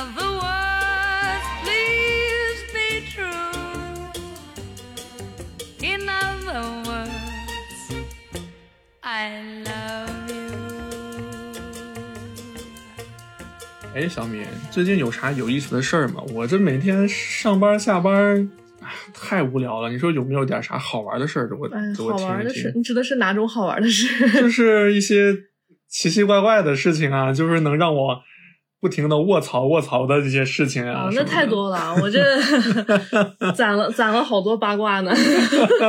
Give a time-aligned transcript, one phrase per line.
[0.00, 3.52] In other words, please be true.
[5.82, 7.92] In other words,
[9.02, 10.48] I love you.
[13.94, 16.22] 哎，小米，最近有啥有意思的事儿吗？
[16.32, 19.90] 我这每天上班下班，哎，太无聊了。
[19.90, 21.46] 你说有没有点啥好玩的事儿？
[21.46, 22.80] 给我哎，给我听一好玩的事，听。
[22.80, 24.30] 你指的是哪种好玩的事？
[24.40, 25.36] 就是一些
[25.90, 28.22] 奇奇怪怪的事情啊，就是能让我
[28.80, 31.10] 不停的卧槽卧槽的这些事情啊。
[31.12, 31.46] 那太。
[31.50, 32.22] 多了，我这
[33.56, 35.10] 攒了攒了好多八卦呢。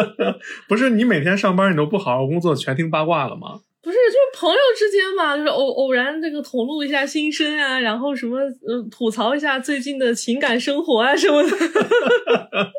[0.67, 3.59] 不是你每天上班你都不好好工作，全听八卦了吗？
[3.83, 11.49] 不是，就是朋友之间嘛，就是偶偶然这个吐露一下心声啊，然后什么呃吐槽一下最近的情感生活啊什么的。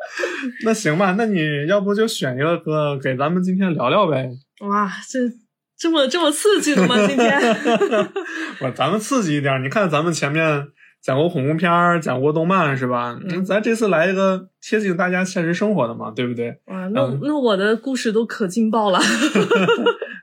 [0.65, 4.29] 那行吧，那你要不就选一个歌给咱们今天聊聊呗？
[4.67, 5.19] 哇，这
[5.83, 6.95] 这么这么刺激的吗？
[7.09, 7.41] 今天
[8.63, 10.69] 我咱们刺激一点，你看咱们前面
[11.03, 13.19] 讲过恐怖片儿，讲过动漫是吧？
[13.29, 16.51] 嗯咱这次来一个贴近大家现实生活的嘛，对不对？
[16.67, 19.01] 哇，那嗯那我的故事都可劲爆了。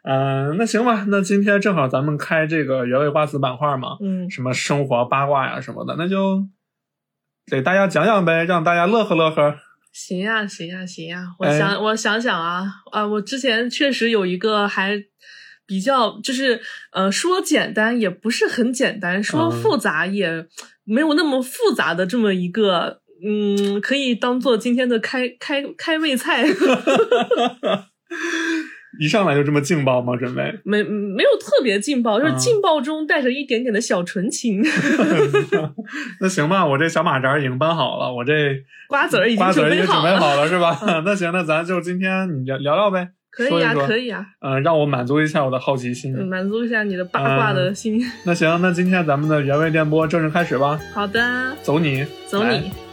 [0.04, 6.42] 嗯、 那行吧，那今天正好咱们开这个原味瓜子板块嘛，嗯，什么生活八卦呀什么的，那就
[7.52, 9.58] 给大家讲讲呗，让大家乐呵乐呵。
[9.92, 14.96] 行呀，行呀，行呀，我哎想、我想想啊，啊，我之前确实有一个还
[15.70, 16.60] 比较，就是
[16.92, 20.48] 呃，说简单也不是很简单，说嗯复杂也
[20.84, 26.44] 没有那么复杂的这么一个，嗯，可以当做今天的开开开胃菜，
[29.00, 30.18] 一上来就这么劲爆吗？
[30.18, 30.60] 准备？
[30.66, 34.62] 没没有特别劲爆，就是嗯劲爆中带着一点点的小纯情，
[36.20, 38.56] 那行吧，我这小马扎已经搬好了，我这
[38.88, 40.78] 瓜子儿已经准备好了，好了是吧？
[41.06, 43.10] 那行，那咱就今天你聊聊聊呗，
[43.48, 46.16] 可以啊，可以啊，嗯、让我满足一下我的好奇心。
[46.18, 48.02] 嗯满足一下你的八卦的心。
[48.26, 52.89] 那行，那今天咱们的原味电波正式开始吧，好的，走你，走你。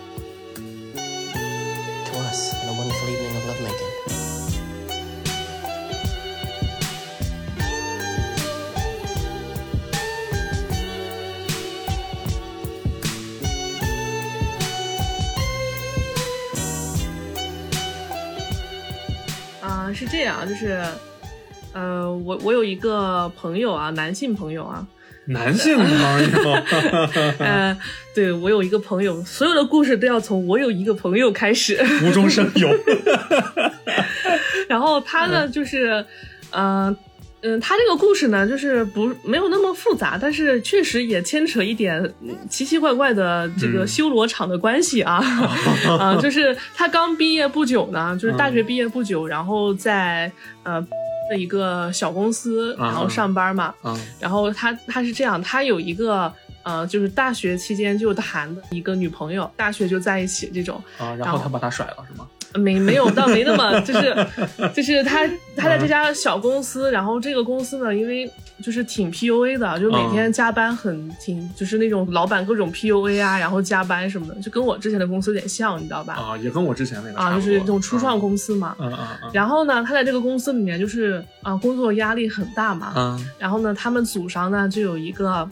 [20.26, 20.82] 样，就是，
[21.72, 24.87] 呃，我我有一个朋友啊，男性朋友啊，
[25.26, 26.62] 男性朋友，
[27.38, 27.76] 呃，
[28.14, 31.82] 对我有一个朋友，所有的故事都要从我有一个朋友开始。
[32.04, 32.69] 无中生有。
[34.69, 36.04] 然后他呢，就是，
[36.50, 36.97] 嗯、
[37.47, 45.23] 嗯，他这个故事呢，就是不没有那么复杂，但是确实也牵扯一点嗯奇奇怪怪的这个嗯修罗场的关系啊，
[45.99, 50.31] 啊、就是他刚毕业不久呢，就是大学嗯毕业不久，然后在
[50.65, 50.81] 呃
[51.31, 56.33] 的一个小公司，然后嗯上班嘛，嗯然后他他是这样，他有一个
[56.65, 62.27] 呃，就是大学期间就谈的一个女朋友，大学就在一起这种，啊，然后他把他甩了是吗？
[62.55, 64.27] 没没有倒没那么， 就是
[64.75, 65.27] 就是他
[65.57, 68.31] 他在这家小公司，然后这个公司呢，因为
[68.62, 76.15] 就是挺 PUA 的，就每天加班很挺，就是那种老板各种 PUA 啊，然后加班什么的，就跟我之前的公司有点像，你知道吧？
[76.15, 78.75] 啊，也跟我之前那个啊，就是那种初创公司嘛。
[78.79, 82.93] 嗯嗯嗯然后呢，他在这个公司里面就是啊，工作压力很大嘛。
[82.97, 85.47] 嗯然后呢，他们组上呢就有一个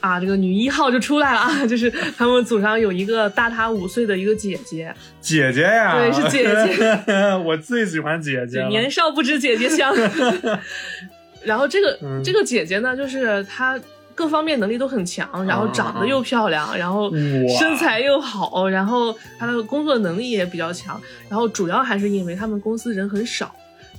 [0.00, 7.12] 啊，这个女一号就出来了啊， 就是他们组上有一个大她五岁的一个姐姐，姐姐呀，对是姐姐，
[7.44, 8.66] 我最喜欢姐姐。
[8.68, 9.94] 年少不知姐姐香。
[11.44, 13.78] 然后这个、嗯这个姐姐呢，就是她
[14.14, 17.10] 各方面能力都很强，然后长得又漂亮，然后
[17.58, 21.00] 身材又好，然后她的工作能力也比较强。
[21.28, 23.54] 然后主要还是因为他们公司人很少，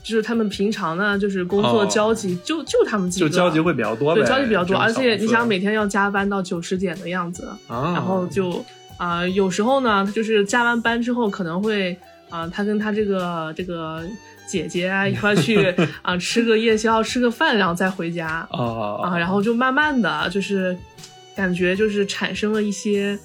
[0.06, 8.64] 就是他们平常呢就是工作哦交集、就就他们几个，就交集会比较多呗，对交集比较多，而且你想每天要加班到九十点的样子，啊，然后就
[8.97, 11.97] 啊、有时候呢，就是加完班之后可能会
[12.29, 14.03] 啊、他跟他这个这个
[14.47, 20.78] 姐姐啊一块去 啊、吃个夜宵，吃个饭，然后再回家啊啊，然后就慢慢的就是
[21.35, 23.18] 感觉就是产生了一些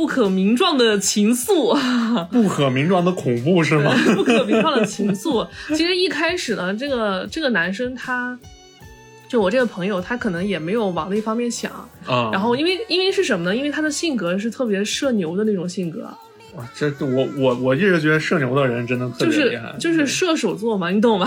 [0.00, 1.78] 不可名状的情愫。
[2.32, 3.94] 不可名状的恐怖是吗？
[4.16, 5.46] 不可名状的情愫。
[5.68, 8.38] 其实一开始呢，这个这个男生他，
[9.28, 11.70] 就我这个朋友，他可能也没有往那方面想。
[12.06, 13.54] 啊，然后因为因为是什么呢？
[13.54, 16.08] 因为他的性格是特别社牛的那种性格，
[16.56, 21.26] 哇这我我我一直觉得社牛的人真的特就是别厉害，就是射手座嘛，你懂吧？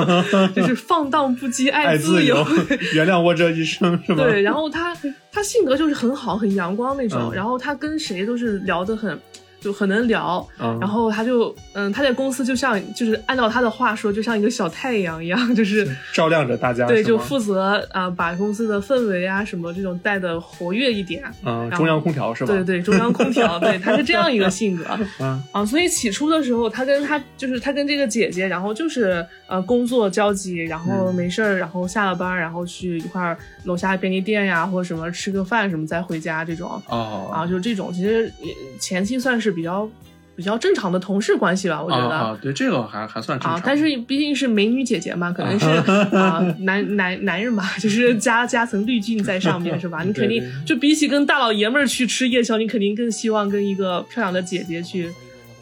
[0.54, 2.46] 就是放荡不羁，爱自由，
[2.94, 4.22] 原谅我这一生是吧？
[4.24, 4.96] 对，然后他
[5.32, 9.18] 他性格就是很好，很阳光那种，嗯然后他跟谁都是聊得很
[9.60, 10.46] 就很能聊。
[10.58, 21.22] 嗯然后他就嗯，他在公司就像就是按照他的话说，就像一个小太阳一样， 就是照亮着大家，对，就负责啊、把公司的氛围啊什么这种带的活跃一点。
[21.44, 22.52] 嗯中央空调是吧？
[22.54, 24.84] 对对，中央空调， 对，他是这样一个性格
[25.20, 39.88] 嗯啊，所以起初的时候，他跟他就是他跟这个姐姐，然后就是呃工作交集，然后嗯没事儿，然后下了班，然后去一块儿楼下便利店呀，或者什么吃个饭什么再回家这种哦啊，就这种，其实也前期算是比较
[40.36, 42.08] 比较正常的同事关系吧，我觉得。
[42.08, 45.66] 啊啊，对这个还还算正常，，啊但是毕竟是美女姐姐嘛，可能是
[46.16, 50.02] 啊男男男人嘛，就是加加层滤镜在上面是吧？
[50.04, 55.06] 你肯定就比起跟大老爷们儿去吃夜宵，你肯定更希望跟一个漂亮的姐姐去。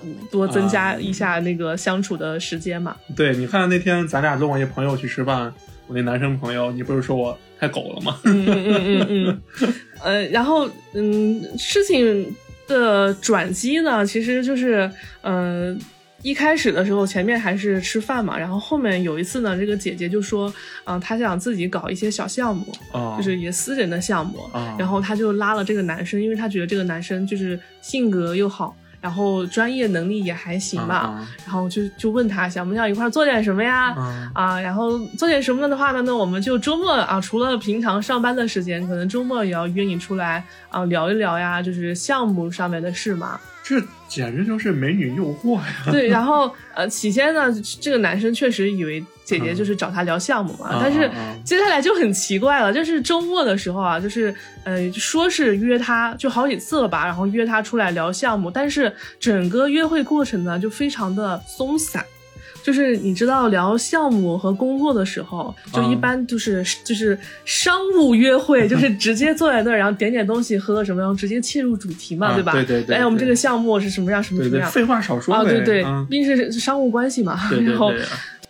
[0.04, 5.52] 嗯多增加一下那个相处的时间嘛，对，你看那天咱俩跟我一朋友去吃饭，
[5.88, 8.16] 我那男生朋友，你不是说我太狗了吗？
[8.22, 9.74] 嗯嗯嗯嗯嗯，
[10.04, 12.32] 呃，然后嗯，事情
[12.68, 14.88] 的转机呢，其实就是
[15.22, 15.78] 嗯、呃
[16.20, 33.94] 一开始的时候，前面还是吃饭嘛，然后后面有一次呢，这个姐姐就说，嗯、她想自己搞一些小项目，哦，就是也私人的项目，啊然后她就拉了这个男生，因为她觉得这个男生就是性格又好，然后专业能力也还行嘛，啊然后就就问他想不想一块儿做点什么呀？
[33.94, 36.02] 啊啊，然后做点什么的话呢？
[36.04, 43.38] 那我们就周末啊，除了平常上班的时间，可能周末也要约你出来啊聊一聊呀，就是项目上面的事嘛。
[43.62, 43.78] 这
[44.08, 45.64] 简直就是美女诱惑呀！
[45.90, 51.10] 对，然后呃，起先呢，这个男生确实以为姐姐就是找他聊项目嘛，嗯但是
[51.44, 54.34] 接下来就很奇怪了，就是周末的时候啊，就是
[54.64, 58.90] 呃，说是约他，就好几次了吧，然后约他出来聊项目，但是
[59.20, 62.02] 整个约会过程呢，就非常的松散。
[62.60, 72.52] 就是你知道聊项目和工作的时候，就一嗯般就是、就是商务约会，就是直接坐在那儿，然后点点东西，喝个什么，然后直接切入主题嘛，啊对吧？
[72.52, 74.70] 对对对哎，我们这个项目是什么样，什么对对，什么样？
[74.70, 77.38] 废话少说啊，对对，啊毕竟是商务关系嘛。
[77.48, 77.92] 对对然后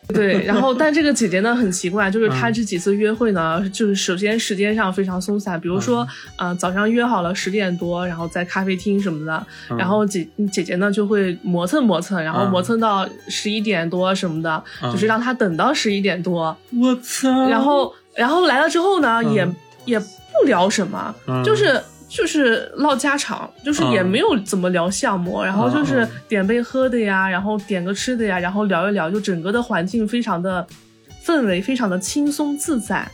[0.09, 2.53] 对，然后 但这个姐姐呢很奇怪，就是她嗯。
[2.53, 6.03] 这几次约会呢，就是首先时间上非常松散，比如说，
[6.37, 6.49] 嗯。
[6.49, 9.77] 呃，早上约好了十点多，然后在咖啡厅什么的，嗯。
[9.77, 12.51] 然后姐姐姐呢就会磨蹭磨蹭，然后嗯。
[12.51, 14.91] 磨蹭到十一点多什么的，嗯。
[14.91, 17.29] 就是让她等到十一点多，我操！
[17.49, 19.35] 然后然后来了之后呢，嗯。
[19.35, 19.49] 也
[19.85, 21.45] 也不聊什么，嗯。
[21.45, 21.81] 就是。
[22.09, 24.09] 就是唠家常，就是也嗯。
[24.09, 26.11] 没有怎么聊项目，然后就是嗯。
[26.29, 30.67] 点杯喝的呀，然后点个吃的呀，然后聊一聊，就整个的环境非常的
[31.25, 33.07] 氛围非常的轻松自在，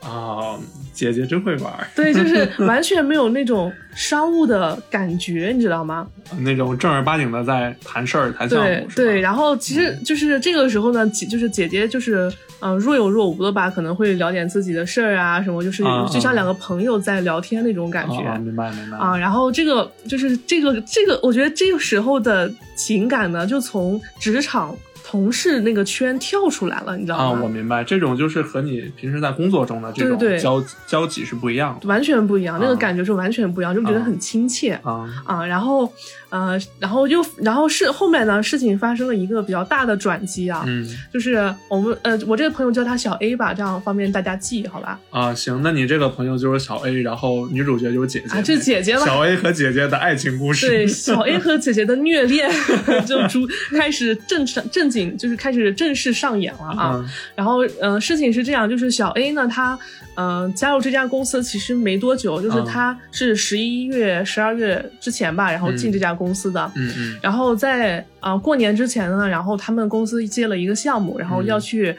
[0.00, 0.58] 啊，
[0.92, 6.06] 姐姐真会玩儿，对，就是完全没有那种商务的感觉，你知道吗？
[6.38, 8.64] 那种正儿八经的在谈事儿、谈项目，
[8.94, 18.16] 对对，然后其实就是这个时候呢，姐就是姐姐就是嗯、若有若无的吧，可能会聊点自己的事儿啊什么，就是啊就像两个朋友在聊天那种感觉。
[18.22, 24.76] 啊，明白明白啊，然后这个就是这个这个，我觉得这个时候的情感呢，就从职场
[25.10, 27.24] 同事那个圈跳出来了，你知道吗？
[27.24, 27.40] 啊，吗？
[27.44, 31.88] 我明白，这种就是和你平时在工作中的这种交交集是不一样的。
[31.88, 32.76] 完全不一样，那个啊。
[32.76, 34.04] 感觉是完全不一样，就觉得啊。
[34.04, 34.78] 很亲切。
[34.82, 35.08] 啊。
[35.24, 35.90] 啊，然后，
[36.28, 40.86] 呃，然后又，然后是后面呢，事情发生了一个比较大的转机啊，嗯。
[41.10, 41.36] 就是
[41.70, 45.00] 我们，呃，我这个朋友叫他小 A 吧，这样方便大家记，好吧？
[45.08, 52.50] 啊，行，那你这个朋友就是小 A，然后女主角就是姐姐啊，这姐姐吧，小 A 和姐姐的爱情故事，对，小 A 和姐姐的虐恋
[53.06, 56.92] 就逐开始正常正经，就是开始正式上演了啊。
[56.94, 57.08] 嗯。
[57.34, 59.78] 然后，呃，事情是这样，就是小 A 呢，他
[60.14, 62.64] 呃加入这家公司其实没多久，就是嗯。
[62.64, 66.70] 他是十一月、十二月之前吧，然后进嗯这家公司的。
[66.76, 71.94] 嗯嗯然后在呃过年之前呢，然后他们公司接了一个项目，然后嗯要去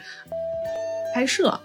[1.14, 1.58] 拍摄，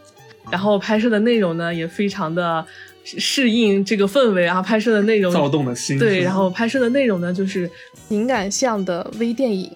[0.50, 2.66] 然后拍摄的内容呢也非常的
[3.04, 5.32] 适适应这个氛围啊，拍摄的内容。
[5.32, 7.70] 躁动的心，对，然后拍摄的内容呢就是
[8.10, 9.72] 情感向的微电影，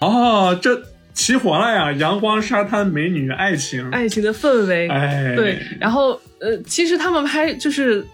[0.00, 0.82] 哦，这
[1.14, 1.92] 齐活了呀！
[1.92, 8.06] 阳光、沙滩、美女、爱情，爱情的氛围，哎，对，然后呃，其实他们拍就是。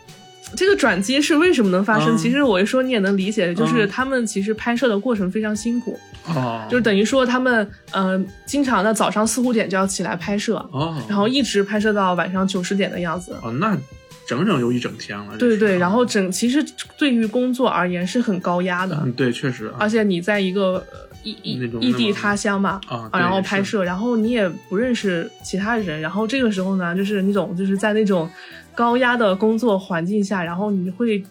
[0.54, 2.14] 这个转机是为什么能发生？
[2.14, 5.98] 嗯其实我一说你也能理解，就是嗯他们其实拍摄的过程非常辛苦，
[6.28, 13.36] 哦，就是等于说他们呃经常的早上四五点就要起来拍摄，哦，然后一直拍摄到晚上九十点的样子。
[13.42, 13.76] 哦，那
[14.24, 16.64] 整整有一整天了，对对，然后整其实
[16.96, 28.28] 对于工作而言是很高压的，嗯，对，确实啊而且你在一个呃异异异地他乡嘛，啊然后拍摄，然后你也不认识其他人，然后这个时候呢，就是那种就是在那种
[28.74, 31.22] 高压的工作环境下，然后你会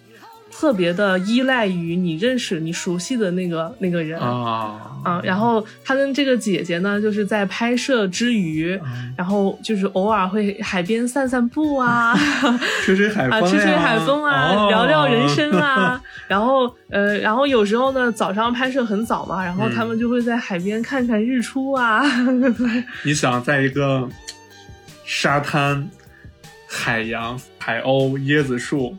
[0.57, 4.17] 特别的依赖于你认识、你熟悉的那个那个人。
[4.19, 4.79] 啊。
[5.05, 9.13] 嗯，然后他跟这个姐姐呢，就是在拍摄之余，嗯。
[9.17, 12.15] 然后就是偶尔会海边散散步啊，
[12.83, 14.69] 吹吹海风啊，吹吹海风啊，哦。
[14.69, 22.01] 聊聊人生啊， 然后呃，然后有时候呢，早上拍摄很早嘛，然后他们就会在海边看看日出啊。
[23.03, 24.07] 你想在一个
[25.03, 25.87] 沙滩、
[26.67, 28.97] 海洋、海鸥、椰子树，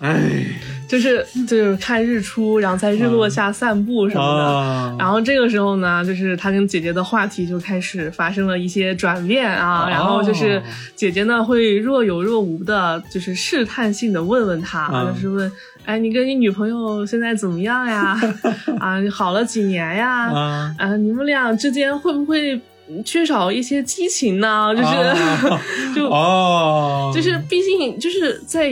[0.00, 0.46] 哎，
[0.88, 4.42] 就是就是看日出，然后在日落下散步什么的。
[4.42, 10.62] 啊，然后这个时候呢，就是他跟姐姐的话题就开始发生了一些转变啊，哦然后就是
[10.96, 15.52] 姐姐呢会若有若无的，就是试探性的问问他，啊就是问，
[15.84, 18.18] 哎，你跟你女朋友现在怎么样呀？
[18.80, 20.30] 啊，好了几年呀？
[20.32, 22.58] 啊，啊，你们俩之间会不会
[23.04, 24.74] 缺少一些激情呢？
[24.74, 25.60] 就是、啊
[25.94, 28.70] 就哦，就是毕竟就是在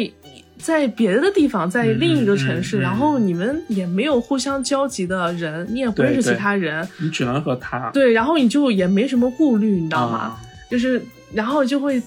[0.59, 2.81] 在别的地方，在另一个城市，嗯嗯。
[2.81, 10.19] 嗯然后你们也没有互相交集的人，你也不对认识其他人，你只能和他，对，然后你就也没什么顾虑，你知道吗？
[10.19, 10.41] 啊。
[10.71, 11.01] 就是
[11.33, 12.03] 然后就会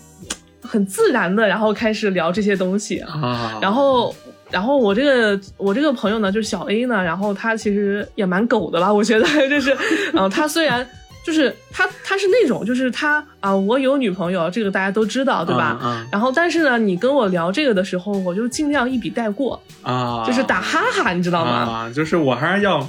[0.62, 4.14] 很自然的，然后开始聊这些东西，啊，然后。
[4.52, 9.74] 然后我这个我这个朋友呢，就是小 A 呢，然后他其实也蛮狗的吧，我觉得 就是，
[10.12, 10.86] 嗯、他虽然
[11.24, 15.80] 就是他他是那种就是他啊、我有女朋友，这个大家都知道，对吧？
[15.84, 21.52] 嗯然后但是呢，你跟我聊这个的时候，我就尽量一笔带过，啊，就是打哈哈，你知道吗？
[21.52, 22.88] 啊，就是我还是要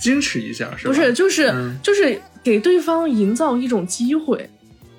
[0.00, 0.92] 矜持一下，是吧？
[0.92, 4.48] 不是，就是、嗯就是给对方营造一种机会，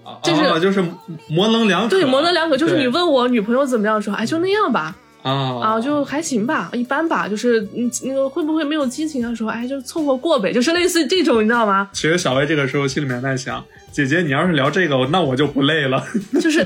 [0.03, 0.83] 啊就是啊就是
[1.27, 2.57] 模棱两可，对，模棱两可。
[2.57, 11.89] 就是你问我女朋友怎么样的时候，哎，就那样吧，啊啊，就还行吧，一般吧，就是嗯，那个会不会没有激情的时候，哎，就凑合过呗，就是类似这种，你知道吗？
[11.93, 16.03] 其实小薇这个时候心里面在想，姐姐，你要是聊这个，那我就不累了。
[16.41, 16.65] 就是。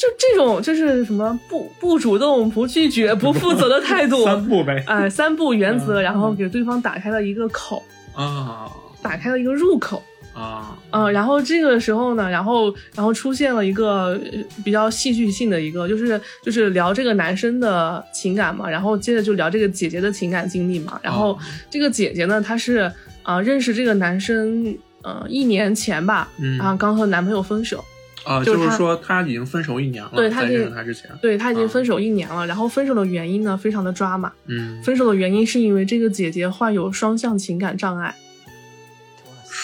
[0.00, 4.82] 就这种就是什么不不主动、不拒绝、不负责的态度， 三步呗。
[4.86, 7.82] 哎、三步原则，嗯然后给对方打开了一个口，
[8.14, 8.66] 啊
[9.02, 10.02] 打开了一个入口。
[10.32, 10.76] 啊。
[10.90, 21.38] 嗯，然后这个时候呢，然后然后出现了一个呃比较戏剧性的一个，就是就是聊这个男生的情感嘛，然后接着就聊这个姐姐的情感经历嘛，然后哦。
[21.70, 22.78] 这个姐姐呢，她是
[23.22, 26.58] 啊、呃认识这个男生呃一年前吧，嗯。
[26.58, 27.84] 然后刚和男朋友分手，
[28.24, 28.42] 啊！
[28.44, 31.68] 就是他就是说他已经分手一年了，在认识他之前，对她已经啊。
[31.68, 38.14] 分手一年了，然后分手的原因呢非常的抓马，嗯，分手的原因是因为这个姐姐患有双向情感障碍，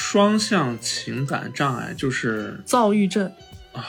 [0.09, 3.27] 双向情感障碍就是躁郁症。
[3.73, 3.85] 啊，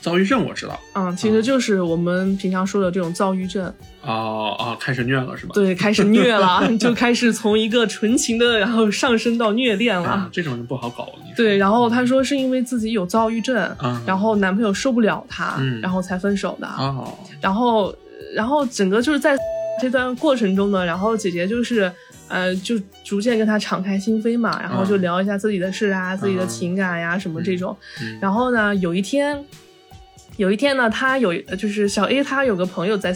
[0.00, 3.66] 躁郁症我知道，嗯，其实就是我们平常说的这种躁郁症。
[4.00, 5.52] 哦哦，开始虐了是吧？
[5.52, 10.08] 对，开始虐了， 就开始从一个纯情的，然后上升到虐恋了。
[10.08, 11.06] 啊，这种人不好搞。
[11.22, 16.66] 你说对，然后她说是因为自己有躁郁症，嗯然后男朋友受不了她，嗯然后才分手的。
[16.66, 17.94] 哦，然后，
[18.34, 19.36] 然后整个就是在
[19.82, 21.92] 这段过程中呢，然后姐姐就是。
[22.28, 27.76] 呃，就逐渐跟他敞开心扉嘛，然后就嗯聊一下自己的事啊，自己的嗯情感呀、什么这种。
[28.02, 29.42] 嗯然后呢，有一天，
[30.36, 33.14] 有一天呢，他有就是小 A，他有个朋友在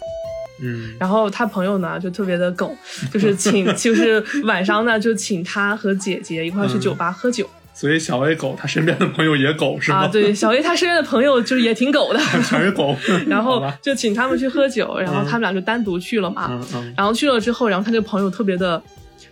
[0.65, 2.77] 嗯然后他朋友呢就特别的狗，
[3.13, 9.99] 就是请 就是晚上呢就请他和姐姐一块儿去酒吧喝酒、所以小 A 狗他身边的朋友也狗是吧？
[10.05, 10.07] 啊。
[10.09, 12.95] 对，小 A 他身边的朋友就是也挺狗的， 全是狗。
[13.27, 16.47] 然后就请他们去喝酒，然后他们俩就单独去了嘛。
[16.51, 18.81] 嗯嗯然后去了之后，然后他这个朋友特别的，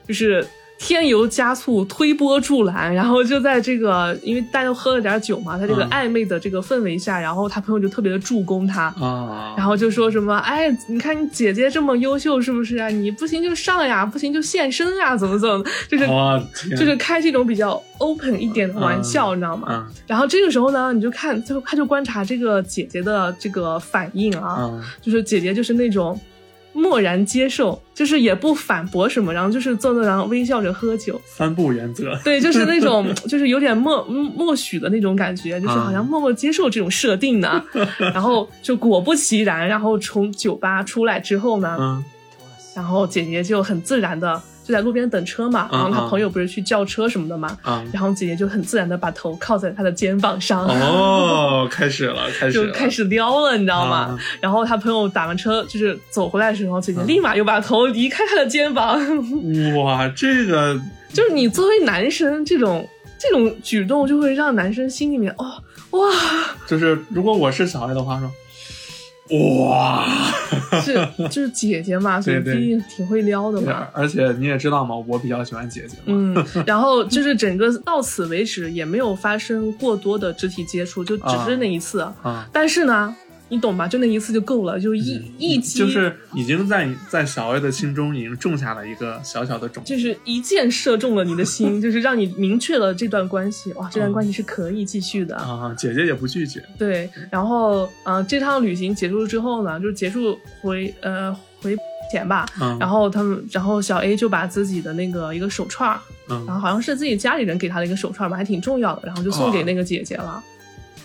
[0.07, 0.47] 就是
[0.79, 8.85] 添油加醋、推波助澜，然后就在这个因为大家都喝了点酒嘛，在这个嗯暧昧的这个氛围下，然后他朋友就特别的助攻他。
[8.99, 12.89] 啊，然后就说什么，哎，你看你姐姐这么优秀，是不是啊？
[12.89, 16.07] 你不行就上呀，不行就现身啊，怎么怎么，就是、
[16.71, 19.67] 就是开这种比较 open 一点的玩笑，你知道吗？
[19.71, 26.19] 嗯然后这个时候呢，你就看，就他就观察这个姐姐的这个反应啊，嗯就是姐姐就是那种
[26.73, 32.19] 默然接受，就是也不反驳什么，然后就是坐那然后微笑着喝酒，三不原则。
[32.25, 37.63] 对，就是那种 就是有点默默许的那种感觉，就是好像默默接受这种设定呢。
[37.99, 42.05] 然后就果不其然，然后从酒吧出来之后呢，嗯
[42.77, 50.65] 然后姐姐就很自然的就在路边等车嘛，然后她嗯朋友不是去叫车什么的嘛，啊然后姐姐就很自然的把头靠在他的肩膀上。
[50.67, 53.97] 哦， 开始了，开始就，开始撩了，你知道吗？
[53.97, 58.97] 啊然后他朋友打完车，就是走回来的时候，姐姐嗯立马又把头离开他的肩膀。
[59.83, 60.79] 哇，这个
[61.13, 65.53] 就是你作为男生，这种这种举动就会让男生心里面哦
[65.91, 66.09] 哇，
[66.69, 68.31] 就是如果我是小孩的话说，
[69.31, 70.05] 哇，
[70.83, 70.95] 是
[71.29, 73.87] 就是姐姐嘛，所以毕竟挺会撩的嘛。
[73.93, 82.01] 而且你也知道嘛，我比较喜欢姐姐嘛，嗯，然后就是整个到此为止也没有发生过多的肢体接触，就只是那一次。
[82.23, 83.15] 啊，但是呢，
[83.51, 83.87] 你懂吧？
[83.89, 94.13] 就那一次就够了，就一、嗯一击，就是已经在你在小 A 的心中已经种下了一个小小的种子，就是一箭射中了你的心， 就是让你明确了这段关系，哇，这段嗯。
[94.13, 95.37] 关系是可以继续的。
[95.37, 101.77] 啊，姐姐也不拒绝，对，然后嗯、呃这趟旅行结束之后呢，就结束回呃回
[102.13, 110.43] 钱吧，嗯，然后他们，然后小 A 就把自己的那个一个手串儿，然后嗯，好像是自己家里人给他的一个手串儿吧，还挺重要的，然后就送给那个姐姐了。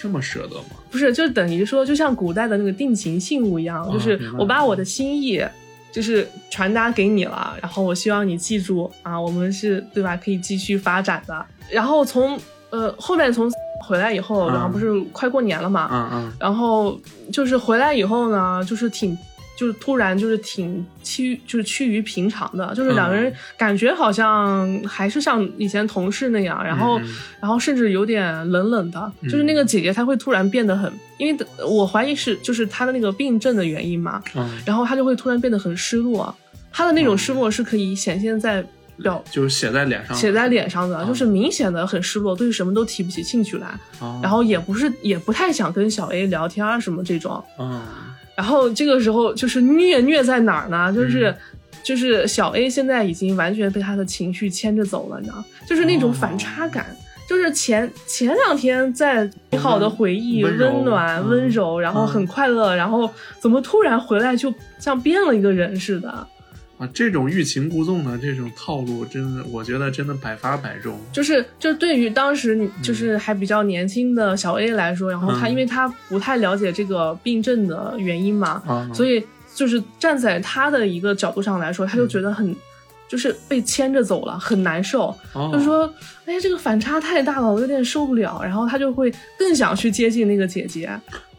[0.06, 0.78] 这么舍得吗？
[0.92, 5.44] 不是，就等于说，就像古代的那个定情信物一样，哦就是我把我的心意
[5.92, 10.16] 就是传达给你了，然后我希望你记住啊，我们是对吧？
[10.16, 11.44] 可以继续发展的。
[11.72, 13.52] 然后从呃后面从
[13.84, 17.00] 回来以后，嗯然后不是快过年了嘛，嗯嗯然后
[17.34, 19.18] 就是回来以后呢，就是挺。
[19.56, 27.00] 就是突然就是挺趋就是趋于平常的，就是两个人嗯感觉好像还是像以前同事那样，然后、
[27.40, 36.36] 然后甚至有点冷冷的，就是那个姐姐她会突然变得很，因为我怀疑是就是她的那个病症的原因嘛，嗯，然后她就会突然变得很失落，
[36.72, 38.66] 她的那种失落是可以显现在
[39.02, 39.24] 表。
[39.32, 43.68] 就是写在脸上，写在脸上的，嗯就是明显的很失落，对什么都提不起兴趣来，
[44.00, 47.82] 哦，然后也不是也不太想跟小 A 聊天啊什么这种，嗯
[48.36, 50.92] 然后这个时候就是虐虐在哪儿呢？
[50.94, 51.36] 就是、嗯
[51.86, 56.84] 就是小 A 现在已经完全被他的情绪牵着走了，你知道，就是那种哦反差感。
[57.30, 63.08] 就是前前两天在美好的回忆、温温暖、嗯温柔，然后很快乐，然后
[63.40, 66.28] 怎么突然回来就像变了一个人似的？
[66.78, 71.00] 啊，这种欲擒故纵的这种套路，真的，我觉得真的百发百中。
[71.12, 82.54] 就是就对于当时你就是还比较年轻的小 A 来说，然后他嗯因为他不太了解这个病症的原因嘛，啊，所以就是站在他的一个角度上来说，他就觉得很，
[83.08, 85.16] 就是被牵着走了，很难受。
[85.32, 85.90] 哦就说，
[86.26, 88.42] 哎，这个反差太大了，我有点受不了。
[88.44, 90.90] 然后他就会更想去接近那个姐姐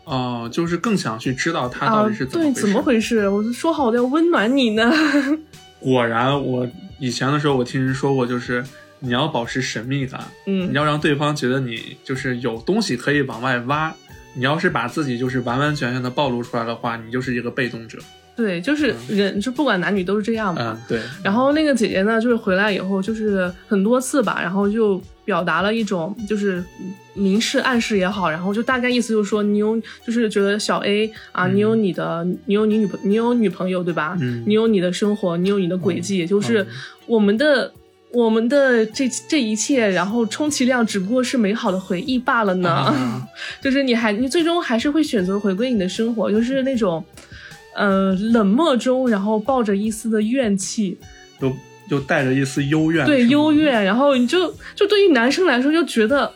[0.06, 2.60] 哦，就是更想去知道他啊到底是，怎么对，回事。
[2.62, 3.28] 怎么回事？
[3.28, 4.90] 我就说好的要温暖你呢。
[5.78, 6.66] 果然，我
[6.98, 8.64] 以前的时候我听人说过，就是
[9.00, 13.92] 你要保持神秘感，嗯你，要让对方觉得你就是有东西可以往外挖。
[14.34, 17.98] 你要是把自己就是完完全全的暴露出来的话，你就是一个被动者。
[18.36, 20.60] 对，就是人，就不管男女都是这样嘛。
[20.62, 21.00] 嗯，对。
[21.24, 26.64] 然后那个姐姐呢，就是回来以后，就是很多次吧，然后就表达了一种就是
[27.12, 34.16] 明示暗示也好，然后就大概意思就是说，你有就是觉得小 A 啊，嗯你有你的，你有你女朋，你有女朋友对吧？
[34.22, 36.66] 嗯你有你的生活，你有你的轨迹，就是嗯
[37.06, 37.70] 我们的。
[38.12, 42.70] 我们的这这一切，然后充其量只不过是美好的回忆罢了呢。
[42.70, 43.28] 啊
[43.60, 47.04] 就是你还你最终还是会选择回归你的生活，就是那种，
[47.74, 50.96] 呃，冷漠中，然后抱着一丝的怨气，
[51.40, 51.52] 又
[51.88, 56.30] 又带着一丝幽怨，对幽怨，然后你就就对于男生来说就觉得，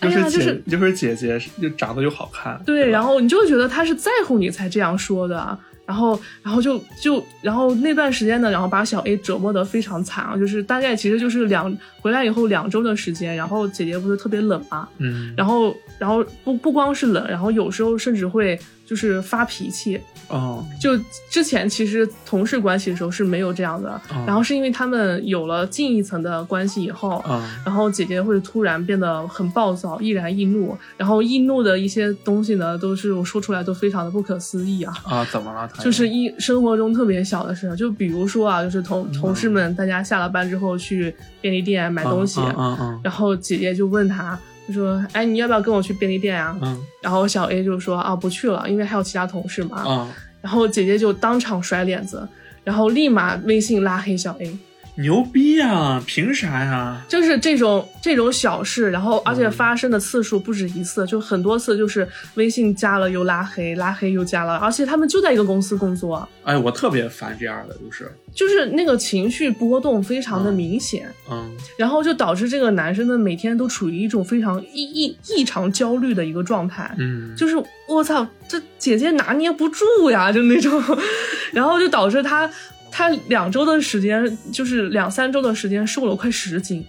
[0.00, 5.58] 哎呀，就是姐就是就是姐姐又长得又好看，对，吧然后你就会觉得他是在乎你才这样说的。
[5.86, 20.98] 然后，然后就就，然后那段时间呢，然后把小 A 折磨的非常惨啊，就是大概其实就是两回来以后两周的时间，然后姐姐不是特别冷嘛，嗯，然后，然后不不光是冷，然后有时候甚至会就是发脾气，哦，就
[21.30, 24.24] 之前其实同事关系的时候是没有这样的，哦。
[24.26, 34.92] 然后是因为他们有了近一层的关系以后，啊然后姐姐会突然变得很暴躁，易燃易怒，然后易怒的一些东西呢，都是我说出来都非常的不可思议啊。
[35.04, 35.70] 啊，怎么了？
[35.78, 39.20] 就是一生活中特别小的事，就比如说啊，就是同嗯。
[39.20, 43.00] 同事们大家下了班之后去便利店买东西，嗯嗯嗯。
[43.04, 49.78] 然后姐姐就问他，就说：“哎，你要不要跟我去便利店啊？”嗯然后小 A 就说：“啊，不去了，因为还有其他同事嘛。
[49.82, 50.08] 啊，
[50.42, 52.26] 然后姐姐就当场甩脸子，
[52.62, 54.58] 然后立马微信拉黑小 A，
[55.00, 56.02] 牛逼呀！
[56.06, 57.00] 凭啥呀？
[57.08, 68.10] 就是这种这种小事，然后而且嗯发生的次数不止一次，就很多次，就是微信加了又拉黑，拉黑又加了，而且他们就在一个公司工作，哎，我特别烦这样的，就是。
[68.32, 71.50] 就是那个情绪波动非常的嗯明显，嗯。
[71.76, 77.56] 然后就导致这个男生呢每天都处于一种非常异异异常焦虑的一个状态，嗯，就是
[77.88, 80.80] 我操，这姐姐拿捏不住呀，就那种，
[81.52, 82.48] 然后就导致他
[82.90, 86.84] 他两周的时间，就是两三周的时间瘦了快十斤，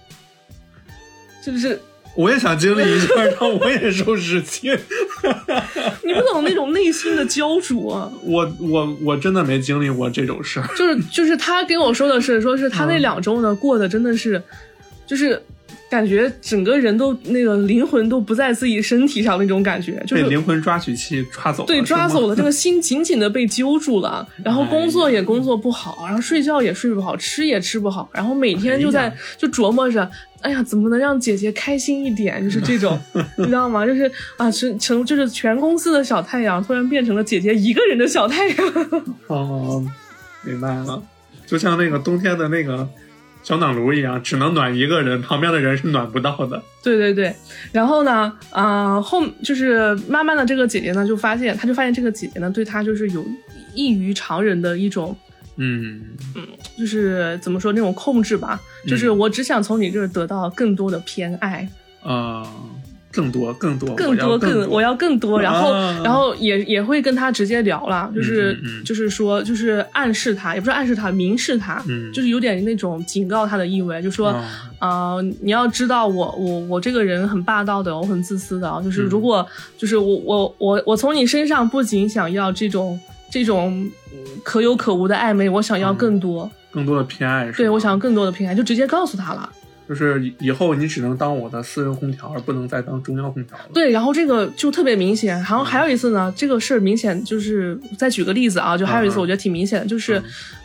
[1.43, 1.79] 就是
[2.15, 3.07] 我也想经历一下，
[3.39, 4.77] 让我也瘦十斤。
[6.03, 8.11] 你不懂那种内心的焦灼、啊。
[8.23, 10.67] 我我我真的没经历过这种事儿。
[10.75, 14.41] 就是就是他跟我说的是，说是他那嗯两周呢、过得真的是，
[15.05, 15.41] 就是
[15.91, 32.41] 感觉整个人都那个灵魂都不在自己身体上那种感觉，就是被灵魂抓取器抓走了，对，抓走了，这个 心紧紧的被揪住了，然后工作也工作不好，然后睡觉也睡不好，吃也吃不好，然后每天就在、哎就琢磨着，哎呀，怎么能让姐姐开心一点？
[32.41, 32.97] 就是这种，
[33.37, 33.85] 你知道吗？
[33.85, 38.57] 就是啊，成成就是全公司的小太阳，突然变成了姐姐一个人的小太阳。
[39.27, 39.85] 哦，
[40.43, 41.03] 明白了，
[41.45, 42.87] 就像那个冬天的那个
[43.43, 46.61] 小暖炉一样，只能暖一个人，旁边的人是暖不到的。
[46.83, 47.35] 对对对，
[47.71, 53.25] 然后呢，啊、后就是慢慢的这个姐姐呢，就发现，她就发现这个姐姐呢，对她就是有
[53.73, 55.15] 异于常人的一种
[55.57, 56.01] 嗯。
[56.35, 61.67] 嗯就是怎么说那种控制吧，就是我只想从你这儿得到更多的偏爱，
[62.01, 62.41] 啊、
[63.11, 66.01] 更多更多更多更我要更多，然后、啊。
[66.03, 68.83] 然后也也会跟他直接聊了，就是、嗯嗯嗯。
[68.83, 72.11] 就是说就是暗示他，也不是暗示他，明示他，嗯。
[72.13, 74.29] 就是有点那种警告他的意味，就说。
[74.29, 74.71] 啊。
[74.81, 79.09] 呃，你要知道我我我这个人很霸道的，我很自私的啊，就是嗯。
[79.09, 79.45] 如果、
[79.77, 89.47] 就是我我我我从你身上不仅想要这种这种嗯可有可无的暧昧，我想要更多，更多的偏爱是对我想要更多的偏爱，就直接告诉他了。
[89.89, 93.65] 就是以以后你只能当我的私人空调，而不能再当中央空调了。
[93.73, 95.35] 对，然后这个就特别明显。
[95.35, 100.21] 然后还有一次呢，这个事儿明显就是再举个例子啊，就还有一次嗯嗯我觉得挺明显的，就是，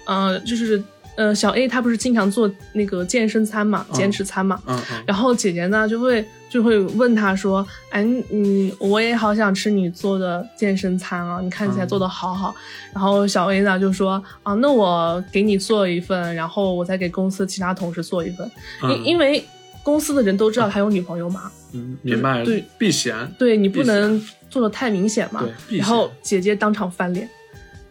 [0.07, 0.83] 呃，就是
[1.16, 12.55] 呃，小 A 她不是经常做那个健身餐嘛，减脂餐嘛，嗯嗯然后姐姐呢就会就会问她说：“哎，你，我也好想吃你做的健身餐啊，你看起来做的好好。
[12.92, 18.50] 然后小 A 呢就说：“啊，那我给你做一份，然后我再给公司其他同事做一份，
[18.83, 19.44] 嗯因因为
[19.83, 23.14] 公司的人都知道他有女朋友嘛，嗯，明白了，对避嫌。
[23.38, 25.44] 对你不能做的太明显嘛。
[25.68, 27.29] 对然后姐姐当场翻脸，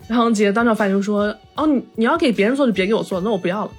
[0.08, 3.72] 然后姐姐当场翻脸就说：“哦，你你要给别人做就别给我做，那我不要了。”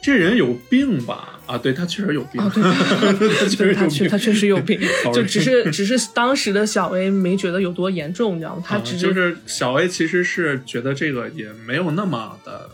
[0.00, 1.40] 这人有病吧？
[1.46, 4.80] 啊，对他确实有病，啊，对，他确实有病， 他确他确实有病
[5.12, 8.62] 就只是只是当时的小 A 没觉得有多严重，你知道吗？
[8.64, 12.70] 他啊只是、就是小 A 其实是觉得这个也没有那么的，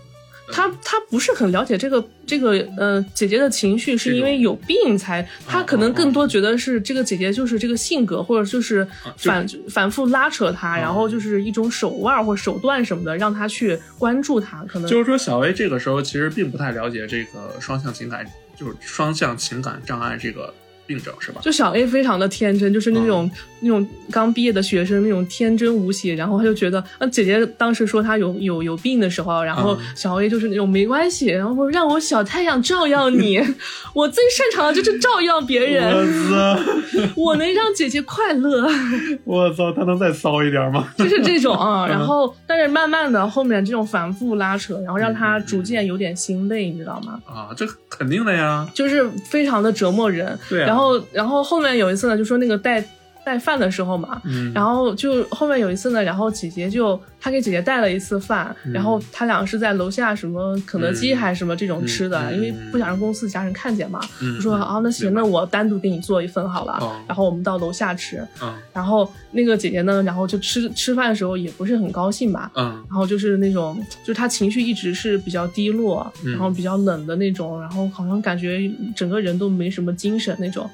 [0.53, 14.89] 他他不是很了解这个这个呃姐姐的情绪，是因为有病才，他可能更多觉得是这个姐姐就是这个性格，或者就是就反、反复拉扯他，然后就是一种手腕或手段什么的，让他去关注他，可能。
[14.89, 18.27] 就是说小薇这个时候其实并不太了解这个双向情感，
[18.57, 20.53] 就是双向情感障碍这个
[20.87, 21.41] 病症是吧？
[21.43, 33.39] 就小 A 非常的天真，就是那种、那种刚毕业的学生那种天真无邪，然后他就觉得，啊，姐姐当时说他有有有病的时候，然后嗯小 A 就是那种没关系，然后让我小太阳照耀你，
[33.95, 36.59] 我最擅长的就是照耀别人，操！
[37.17, 38.69] 我能让姐姐快乐，
[39.25, 40.89] 我操，他能再骚一点吗？
[40.97, 41.87] 就是这种啊。
[41.87, 47.21] 然后，但是慢慢的后面这种反复拉扯，然后让他逐渐有点心累，你知道吗？
[47.27, 48.69] 啊，这肯定的呀。
[48.75, 50.39] 就是非常的折磨人。
[50.49, 52.85] 对啊然后，然后后面有一次呢，就说那个带
[53.25, 58.73] 带饭的时候嘛，嗯，然后就后面有一次呢，然后姐姐就她给姐姐带了一次饭，嗯。
[58.75, 61.17] 然后他俩是在楼下什么肯德基嗯。
[61.17, 66.93] 还是什么这种吃的，因为不想让公司其他人看见嘛，嗯就说啊那行，那我单独给你做一份好了，哦。
[67.09, 68.55] 然后我们到楼下吃，嗯。
[68.75, 72.85] 然后那个姐姐呢，然后就吃吃饭的时候也不是很高兴吧，嗯。
[72.91, 76.33] 然后就是那种，就是她情绪一直是比较低落，嗯。
[76.33, 80.69] 然后比较冷的那种，然后好像感觉整个人都没什么精神那种。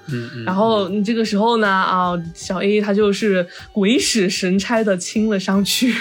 [0.44, 5.94] 然后你这个时候呢，啊，小 A 他就是鬼使神差的亲了上去，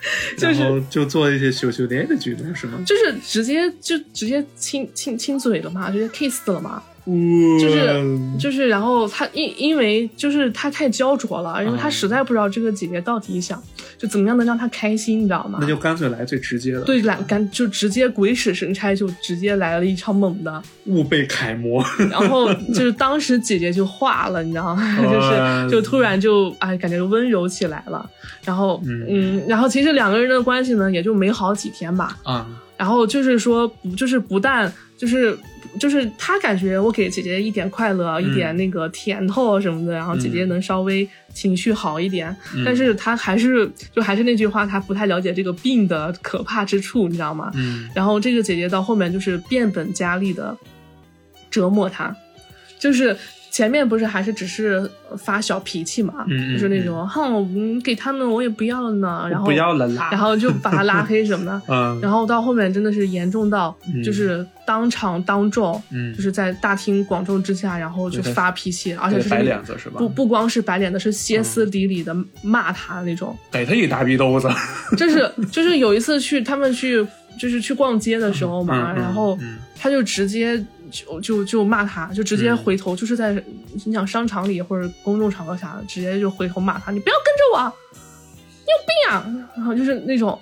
[0.38, 2.82] 就是就做一些羞羞脸的举动是吗？
[2.86, 13.60] 就是直接就直接亲亲亲嘴了嘛，直接 kiss 了嘛，就就是就是，然后他因因为就是他太焦灼了，因为他嗯实在不知道这个姐姐到底想
[13.96, 15.58] 就怎么样能让他开心，你知道吗？
[15.60, 21.84] 那就干脆来最直接的，对，来干就直接鬼使神差，就直接来了一场猛的，勿被楷模。
[22.10, 24.98] 然后就是当时姐姐就化了，你知道吗？
[25.02, 28.08] 就是就突然就哎，感觉温柔起来了。
[28.44, 32.16] 然后嗯嗯，然后其实两个人的关系呢，也就没好几天吧。
[32.24, 35.36] 啊，然后就是说，不就是不但就是
[35.78, 42.64] 就是他感觉我给姐姐一点快乐，一点那个甜头什么的，然后姐姐能稍微情绪好一点，嗯。
[42.64, 47.50] 但是他还是就还是那句话，他不太了解这个病的可怕之处，你知道吗？
[47.54, 47.88] 嗯？
[47.94, 50.56] 然后这个姐姐到后面就是变本加厉的
[51.50, 52.14] 折磨他，
[52.78, 53.16] 就是
[53.50, 61.62] 前面不是还是只是发小脾气嘛，就是那种哼，嗯给他们我也不要了呢，然后不要了啦， 然后就把他拉黑什么的。
[61.68, 69.98] 嗯，然后到后面真的是严重到，嗯就是当场当众，嗯就是在大庭广众之下，然后就发脾气，而且是白脸子是吧？
[69.98, 73.36] 不不光是白脸子，是歇斯底里的骂他那种。
[73.50, 74.48] 给他一大逼兜子。
[74.96, 77.04] 就是就是有一次去他们去
[77.38, 83.32] 就是去逛街的时候嘛，然后嗯他就直接就就就骂他，就直接嗯回头，就是在
[83.84, 87.72] 你想商场里或者公众场合啥的，直接就回头骂他，你不要跟着我，
[88.60, 89.48] 你有病啊！
[89.56, 90.38] 然后就是那种。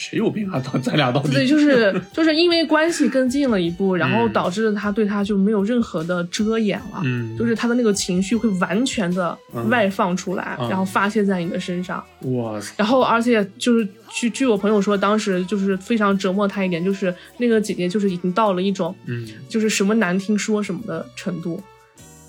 [0.00, 0.58] 谁有病啊？
[0.60, 1.30] 咱 咱俩到底？
[1.30, 12.02] 对，就是就是因为关系更近了一步，然后嗯导致他对他就没有任何的遮掩了，嗯就是他的那个情绪会完全的嗯外放出来，嗯然后发泄在你的身上。
[12.22, 21.62] 哇塞，然后而且就是据据我朋友说，当时就是非常折磨他一点，就是那个姐姐就是已经到了一种嗯就是什么难听说什么的程度，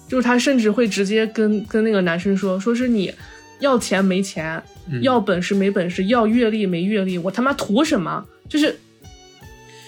[0.10, 3.14] 就是他甚至会直接跟跟那个男生说，说是你
[3.60, 8.26] 要钱没钱，嗯要本事没本事，要阅历没阅历，我他妈图什么？
[8.50, 8.78] 就是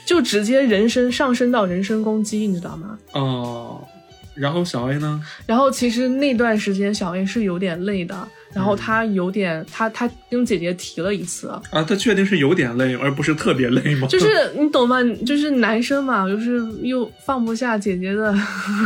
[0.05, 2.97] 就直接人身上升到人身攻击，你知道吗？
[3.11, 3.85] 哦，
[4.33, 5.23] 然后小 A 呢？
[5.45, 14.07] 然后其实那段时间小 A 是有点累的，然后他有点他他跟姐姐提了一次，啊，他确定是有点累，而不是特别累吗？
[14.07, 14.97] 就是 你懂吗？
[15.25, 18.31] 就是男生嘛，就是又放不下姐姐的，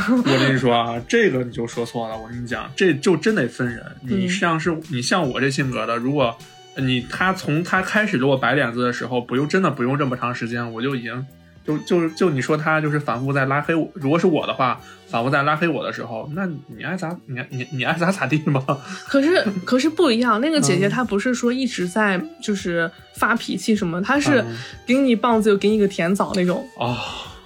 [0.10, 2.18] 我跟你说啊，这个你就说错了。
[2.18, 3.84] 我跟你讲，这就真得分人。
[4.02, 6.36] 你嗯像是你像我这性格的，如果
[6.78, 11.26] 你他从他开始给我摆脸子的时候，不用真的不用这么长时间，我就已经
[11.68, 13.88] 就就就你说他就是反复在拉黑我。
[13.94, 18.64] 如果是我的话，反复在拉黑我的时候，那你爱咋你你你爱咋咋地吗。
[19.08, 26.66] 可是可是不一样，那个姐姐嗯她不是说一直在就是发脾气什么，她是嗯给你棒子又给你个甜枣那种。
[26.78, 26.98] 哦，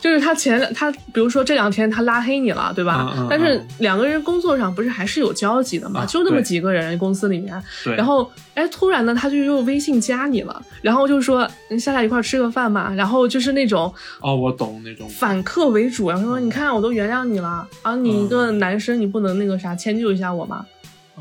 [0.02, 3.14] 就是他前他，比如说这两天他拉黑你了，对吧？
[3.16, 6.02] 嗯嗯但是嗯两个人工作上不是还是有交集的嘛？
[6.02, 15.08] 啊就那么几个人公司里面，对，然后哎，突然呢，他就用微信加你了，然后就说你下来一块吃个饭嘛，然后就是那种哦，我懂那种。
[15.08, 20.66] 反客为主，然后说你看我都原谅你了啊，你一个男生你不能那个啥迁就一下我吗？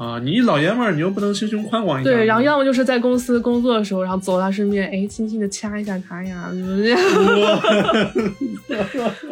[0.01, 2.17] 啊，你一老爷们儿，你又不能心胸宽广一点？
[2.17, 6.51] 对，然后要么就是在公司工作的时候，然后走到他身边，哎，轻轻的掐一下他呀，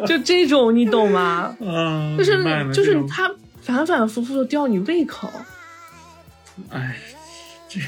[0.05, 1.55] 就这种你懂吗？
[1.65, 3.31] 啊，就是就是他
[3.63, 5.27] 反反复复的吊你胃口，
[6.69, 6.95] 哎，
[7.67, 7.79] 这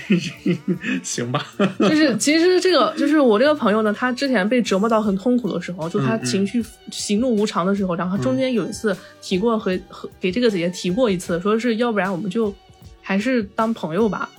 [1.05, 1.45] 行吧。
[1.77, 12.51] 就是其实这个就是我这个朋友呢，他之前被折磨到很痛苦的时候，就他情绪喜怒无常的时候，然后他中间有一次提过和和给这个姐姐提过一次，说是要不然我们就
[13.01, 14.29] 还是当朋友吧。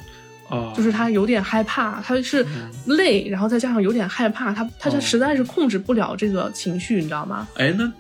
[0.48, 7.48] 哦，就是他有点害怕，他是嗯累，然后再加上有点害怕，他他就哦实在是控制不了这个情绪，你知道吗？
[7.57, 7.90] 哎，那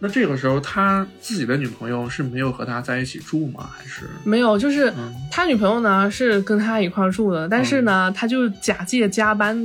[0.00, 3.70] 那这个时候他自己的女朋友是没有和他在一起住吗？
[3.74, 9.56] 还是没有，就是嗯他女朋友呢是跟他一块儿住的，但是呢，他就假借加班，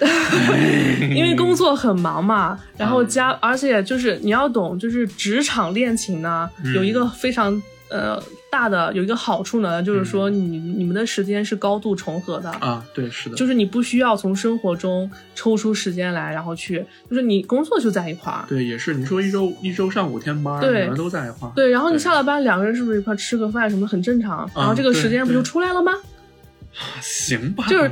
[1.14, 8.20] 因为工作很忙嘛，然后加，而且就是你要懂，就是职场恋情呢，嗯有一个非常呃
[8.56, 12.50] 大的有一个好处呢，就是说你你们的时间是高度重合的。
[12.52, 12.82] 啊？
[12.94, 18.94] 对，是的，就是你不需要从生活中抽出时间来，然后去，就是你工作就在一块儿，对，也是。
[18.94, 24.48] 你说一周一周上五天班，对你们都在一块儿，对，然后你下了班，两个人是不是一块儿吃个饭什么很正常？
[24.56, 25.92] 然后这个时间不就出来了吗？
[26.78, 27.90] 啊行吧，就是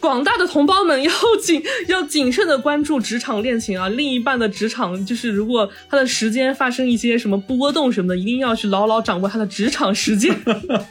[0.00, 1.10] 广大的同胞们要
[1.42, 10.34] 谨要谨慎的关注职场恋情啊，另一半的职场就是如果他的时间发生一些什么波动什么的，一定要去牢牢掌握他的职场时间。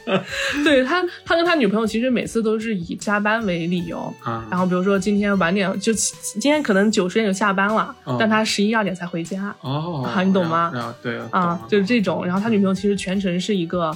[0.62, 3.98] 对他，他跟他女朋友其实每次都是以加班为理由。
[4.22, 12.24] 啊，然后比如说今天晚点，就今天可能九十点就下班了，哦但他十一二点才回家哦，啊你懂吗啊对懂啊，就是这种。
[12.24, 13.90] 然后他女朋友其实全程是一个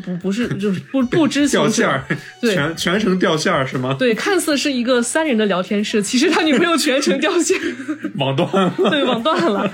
[0.00, 2.04] 不不是就是不不知情掉线儿，
[2.40, 3.94] 对全全程掉线儿是吗？
[3.98, 7.58] 对，看似是一个三人的聊天室，其实他女朋友全程掉线，
[8.16, 9.70] 网断了，对，网断了。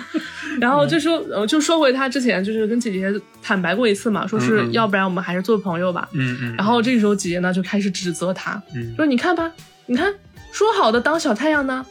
[0.60, 6.08] 然后就说，呃，就说回他之前就是跟姐姐坦白过一次嘛，说是要不然我们还是做朋友吧。
[6.14, 9.52] 嗯嗯，然后这个时候姐姐呢就开始指责他，嗯说你看吧，
[9.86, 10.12] 你看
[10.50, 11.86] 说好的当小太阳呢，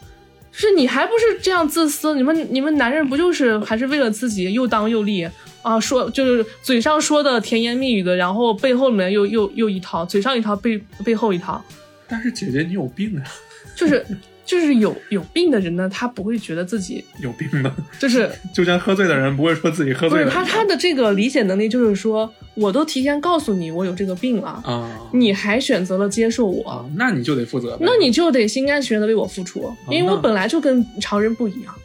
[0.51, 2.13] 是你还不是这样自私？
[2.15, 5.25] 你们你们男人不就是还是为了自己又当又立
[5.67, 5.79] 啊？
[5.79, 11.63] 说就是嘴上说的甜言蜜语的，然后背后里面又又又一套，嘴上一套，背背后一套，
[12.07, 13.23] 但是姐姐你有病啊，
[13.75, 14.05] 就是
[14.45, 26.69] 就是有有病的人呢，他不会觉得自己有病的， 就是就像喝醉的人不会说自己喝醉了不是，他他的这个理解能力，就是说我都提前告诉你我有这个病了，啊你还选择了接受我。
[26.69, 31.75] 啊，那你就得负责，那你就得心甘情愿的为我付出，因为我本来就跟常人不一样。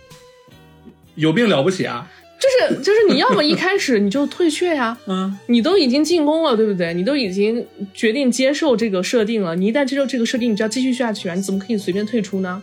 [1.16, 2.10] 有病了不起啊？
[2.42, 6.92] 就是就是你要么一开始你就退却呀， 嗯，你都已经进攻了，对不对？
[6.92, 11.34] 你都已经决定接受这个设定了，你一旦接受这个设定，你就要继续下去啊！
[11.36, 12.60] 你怎么可以随便退出呢？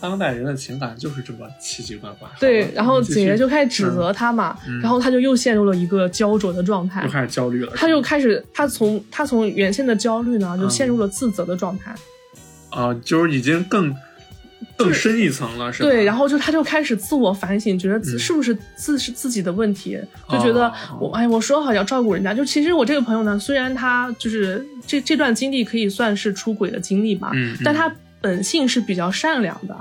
[0.00, 2.26] 当代人的情感就是这么奇奇怪怪。
[2.38, 11.94] 对然后姐姐就开始指责他嘛，嗯然后他就又陷入了一个焦灼的状态又，开始焦虑了，他就开始他从他从原先的焦虑呢，就嗯陷入了自责的状态。
[12.70, 13.94] 啊，就是已经更
[14.76, 15.88] 更深一层了，是吧？
[15.88, 18.18] 对，然后就他就开始自我反省，觉得自嗯。
[18.18, 27.32] 是不是自是自己的问题，就觉得哦我哎，我说好要照顾人家，就其实我这个朋友呢，虽然他就是这这段经历可以算是出轨的经历吧，
[27.64, 29.74] 但他本性是比较善良的，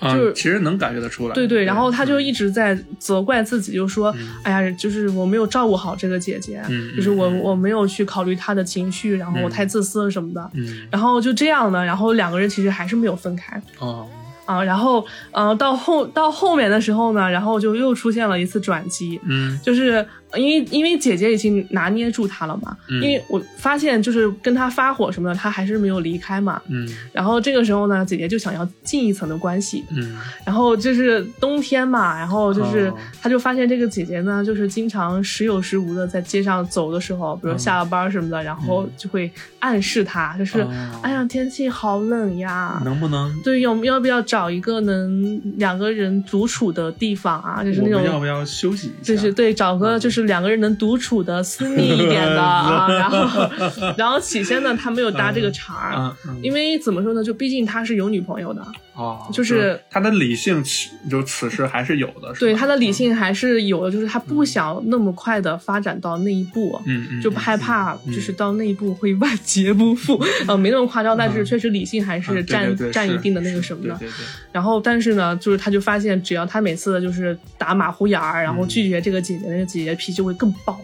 [0.00, 1.34] 啊就是其实能感觉得出来。
[1.34, 4.28] 对对，然后他就一直直在责怪自己，就说，嗯。
[4.42, 6.62] 哎呀，就是我没有照顾好这个姐姐，
[6.96, 7.38] 就是我嗯。
[7.38, 9.50] 我没有去考虑她的情绪，然后我嗯。
[9.50, 10.86] 太自私了什么的，嗯。
[10.90, 13.60] 然后就这样呢，然后两个人其实还是没有分开。
[13.78, 14.08] 哦
[14.46, 19.58] 啊，然后，嗯、到后到后面的时候呢，然后就又出现了一次转机，嗯。
[19.62, 26.60] 就是，因为因为姐姐已经拿捏住他了嘛，嗯因为我发现就是跟他发火什么的，他还是没有离开嘛。
[26.68, 40.70] 嗯然后这个时候呢，姐姐就想要进一层的关系，嗯然后就是冬天嘛，然后就是哦他就发现这个姐姐呢，就是经常时有时无的在街上走的时候，比如下了班什么的，然后就会暗示他，就是、哦
[41.02, 42.80] 哎呀天气好冷呀。
[42.84, 47.62] 能不能对，要要不要找一个能两个人独处的地方啊？
[47.64, 49.14] 就是那种要不要休息一下？
[49.14, 52.86] 就是对，找个就是两个人能独处的、私密一点的啊。
[52.92, 53.50] 然后，
[53.96, 66.80] 然后起先呢，他没有搭这个茬儿，嗯嗯因为怎么说呢，就毕竟他是有女朋友的，哦，就是他的理性其，就此时还是有的，对他的理，性还是有的，就是他不想那么快的发展到那一步。
[66.86, 73.94] 嗯嗯，就害怕，就是到那一步会万劫不复，呃， 没那么夸张，但是确实理性还嗯是占、占一定的那个什么的。
[73.98, 74.10] 对对。
[74.10, 74.14] 对，
[74.52, 80.78] 然后，但是呢，就是他就发现，只要他每次就是打马虎眼儿，然后拒绝这个姐姐，那个姐姐脾气会更爆，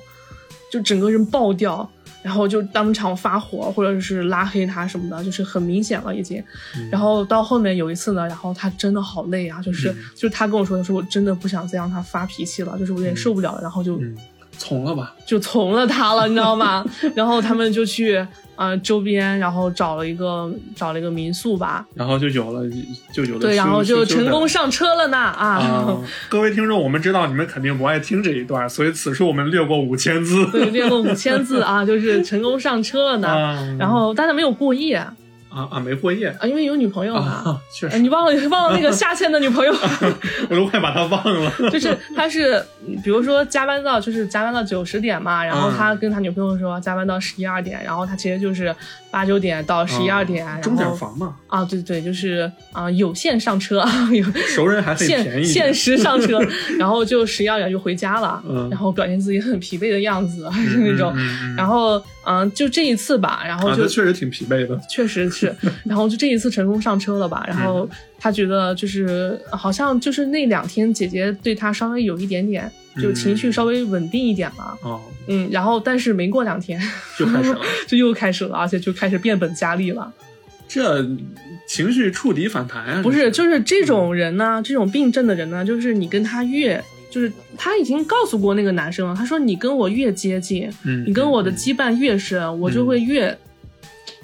[0.72, 1.86] 就整个人爆掉，
[2.22, 6.42] 然后就当场发火，或者是拉黑他什么的，就是很明显了已经。
[6.90, 14.16] 然后到后面有一次呢，然后他真的好累啊，就是、嗯就是他跟我说的，说我真的不想再让他发脾气了，就是我有点受不了了，然后就、嗯，
[14.60, 16.84] 从了吧，就从了他了，你知道吗？
[17.16, 18.24] 然后他们就去
[18.56, 22.60] 呃周边，然后找了一个找了一个民宿吧，然后就有了，
[23.10, 25.48] 就有了对，然后就成功上车了呢啊。
[25.56, 25.96] 啊！
[26.28, 30.44] 各位听众，我们知道你们肯定不爱听这一段，所以此处我们略过五千字。
[30.52, 33.28] 对，略过五千字啊，就是成功上车了呢。
[33.32, 35.02] 啊然后但是没有过夜
[35.50, 37.20] 啊，啊啊，没过夜啊因为有女朋友嘛。
[37.44, 39.72] 啊，确哎，实，你忘了 忘了那个下线的女朋友，
[40.48, 41.52] 我都快把她忘了。
[41.70, 42.54] 就是他是，
[42.86, 48.74] 嗯比如说加班到就是加班到九十点嘛，然后嗯他跟他女朋友说加班到十一二点，然后他其实就是
[49.10, 56.38] 八九点到十一二点，然钟点后房嘛，啊对对，就是啊、有限上车，有熟人还可以便限宜限时上车，
[56.78, 61.12] 然后就十一二点就回家了，嗯然后表现自己很疲惫的样子，还是那种，
[61.56, 64.78] 然后嗯、就这一次吧，然后啊，就、他确实挺疲惫的。
[64.88, 76.80] 确实是，然后就这一次成功上车了吧，然后嗯他觉得就是好像就是那两天姐姐对他稍微有一点点，就情绪稍微稳定一点了，哦，嗯，然后但是没过两天
[77.18, 80.12] 就开始了， 就又开始了，而且就开始变本加厉了。
[80.68, 81.04] 这
[81.66, 83.02] 情绪触底反弹啊！
[83.02, 93.36] 不是，就是这种人呢，这种病症的人呢，就是你跟他越，就是他已经告诉过那个男生了，他说你跟我越接近，嗯，你跟我的嗯羁绊越深，我就会越，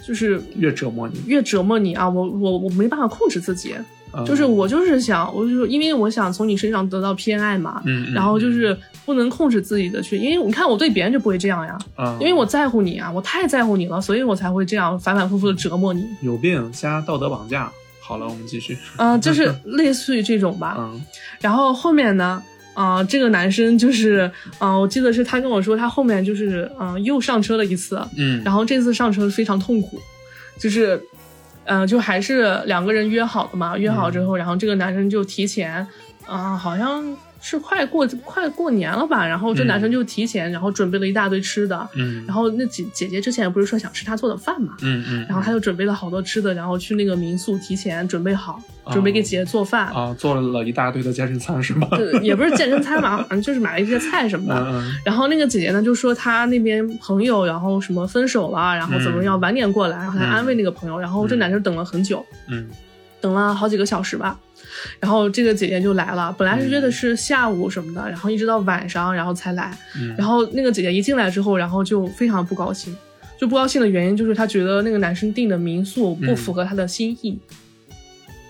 [0.07, 2.09] 就是越折磨你，越折磨你啊！
[2.09, 3.75] 我我我没办法控制自己，
[4.13, 17.71] 啊就是我就是想，我就是因为我想从你身上得到偏爱嘛，嗯，嗯然后就是不能控制自己的去，因为你看我对别人就不会这样呀，啊，因为我在乎你啊，我太在乎你了，所以我才会这样反反复复的折磨你，有病加道德绑架。
[18.01, 18.79] 好了，我们继续。
[18.99, 20.77] 嗯、就是 类似于这种吧。
[20.79, 21.03] 嗯
[21.41, 22.41] 然后后面呢，
[22.77, 29.99] 啊、这个男生就是，啊、我记得是他跟我说，他后面就是，嗯、又上车了一次，嗯，然后这次上车非常痛苦，
[30.59, 31.01] 就是，
[31.65, 35.87] 嗯，就还是两个人约好了嘛，约好之后，然后这个男生就提前，
[36.27, 37.03] 啊、好像
[37.49, 49.87] 是快过快过年了吧，然后这嗯男生就提前，然后准备了一大堆吃的，嗯，然后那姐姐姐之前不是说想吃他做的饭嘛，嗯嗯，然后他就准备了好多吃的，然后去那个民宿提前准备好，准备给姐姐做饭。
[49.93, 51.87] 啊做了一大堆的健身餐是吗？
[51.97, 54.61] 对也不是健身餐嘛，反正就是买了一些菜什么的。
[54.73, 60.99] 嗯然后那个姐姐呢就说她那边朋友，然后什么分手了，然后怎么要晚点过来，然后还安慰那个朋友。
[60.99, 62.67] 然后这男生等了很久，嗯
[63.27, 64.39] 等了好几个小时吧。
[65.01, 69.77] 然后这个姐姐就来了，本来是约的是下午什么的，然后一直到晚上，然后才来。
[69.99, 72.95] 嗯，然后那个姐姐一进来之后，然后就非常不高兴，
[73.41, 77.39] 就不高兴的原因就是她觉得那个男生订的民宿不符合她的心意，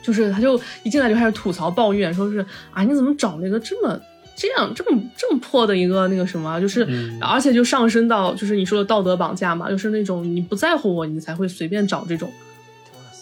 [0.02, 4.00] 就是她就一进来就开始吐槽抱怨，说是啊你怎么找了一个这么
[4.36, 12.30] 这样这么这么破的一个那个什么，就是、嗯而且就上升到就是你说的道德绑架嘛，就是那种你不在乎我，你才会随便找这种。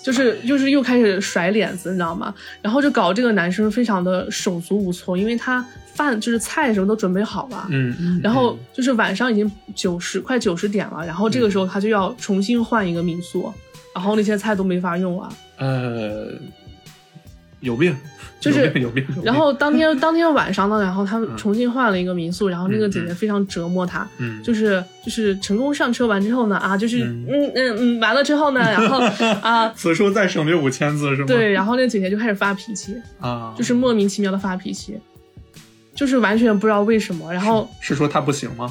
[0.04, 2.34] 就是就是又开始甩脸子，你知道吗？
[2.60, 5.64] 然后就搞这个男生非常的手足无措，因为他
[5.94, 13.50] 饭就是菜什么都准备好了，嗯嗯，然后就是晚上已经九十快九十点了，然后这个时候他就要重新换一个民宿，
[13.94, 15.32] 然后那些菜都没法用了。
[15.56, 16.28] 呃，
[17.64, 17.96] 有病，
[18.38, 28.98] 就是有病然后当天当天晚上呢，然后他们重新换了一个民宿，然后那个姐姐非常折磨他，嗯，就是就是成功上车完之后呢，啊，就是嗯嗯嗯嗯，完了之后呢，然后
[29.42, 29.68] 啊。
[29.74, 31.26] 此处再省略五千字是吗？
[31.26, 34.98] 对，然后那姐姐就开始发脾气，啊，就是莫名其妙的发脾气，
[35.96, 37.32] 就是完全不知道为什么。
[37.32, 38.70] 然后是说他不行吗？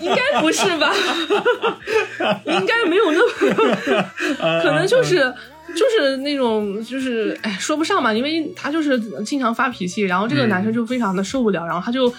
[0.00, 0.92] 应该不是吧？
[2.46, 3.18] 应该没有那
[3.54, 4.04] 么，
[4.62, 5.32] 可能就是
[5.74, 12.12] 就是那种就是哎说不上嘛，因为他就是经常发脾气，然后这个男生就非常的受不了，然后他就。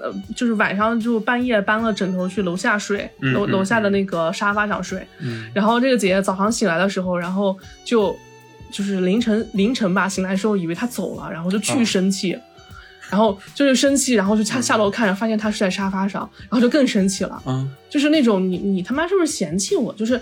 [0.00, 5.04] 呃，就是晚上就半夜搬了枕头去楼下睡，楼楼下的那个沙发上睡。
[5.18, 8.16] 嗯然后这个姐姐早上醒来的时候，然后就
[8.70, 12.38] 就是凌晨凌晨吧，醒来的时候以为他走了，然后就巨哦生气。
[13.10, 20.20] 然后就是生气，然后就下下楼看着，发现他睡在沙发上，然后就更生气了，嗯，就是那种你你他妈是不是嫌弃我，就是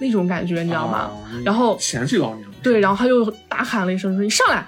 [0.00, 1.10] 那种感觉，你知道吗？
[1.12, 4.64] 哦然后嫌弃老娘，对，然后他又大喊了一声说：“你上来！”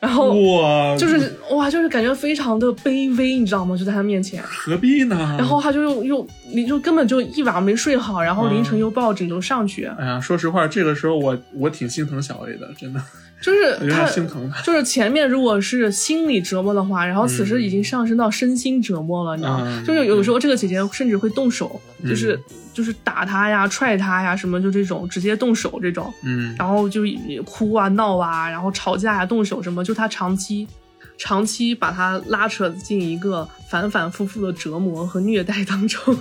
[0.00, 3.76] 然后我，就是哇，就是感觉非常的卑微，你知道吗？
[3.76, 5.36] 就在他面前，何必呢？
[5.38, 13.00] 然后他就又又你就根本就一晚上没睡好，然后凌晨又抱枕头上去，哎呀，说实话，这个时候我我挺心疼小 A 的，真的
[13.40, 14.60] 就是他心疼他。
[14.62, 19.64] 就是前面如果是心理折磨的话，然后此时已经上升到身心折磨了，你知道吗？
[19.66, 22.38] 嗯就是有时候这个姐姐甚至会动手，嗯就是
[22.74, 27.02] 就是打他呀、踹他呀，什么就这种直接动手这种，嗯然后就
[27.44, 30.68] 哭啊、闹啊，然后吵架呀、动手什么，就他长期
[31.16, 36.16] 长期把他拉扯进一个反反复复的折磨和虐待当中。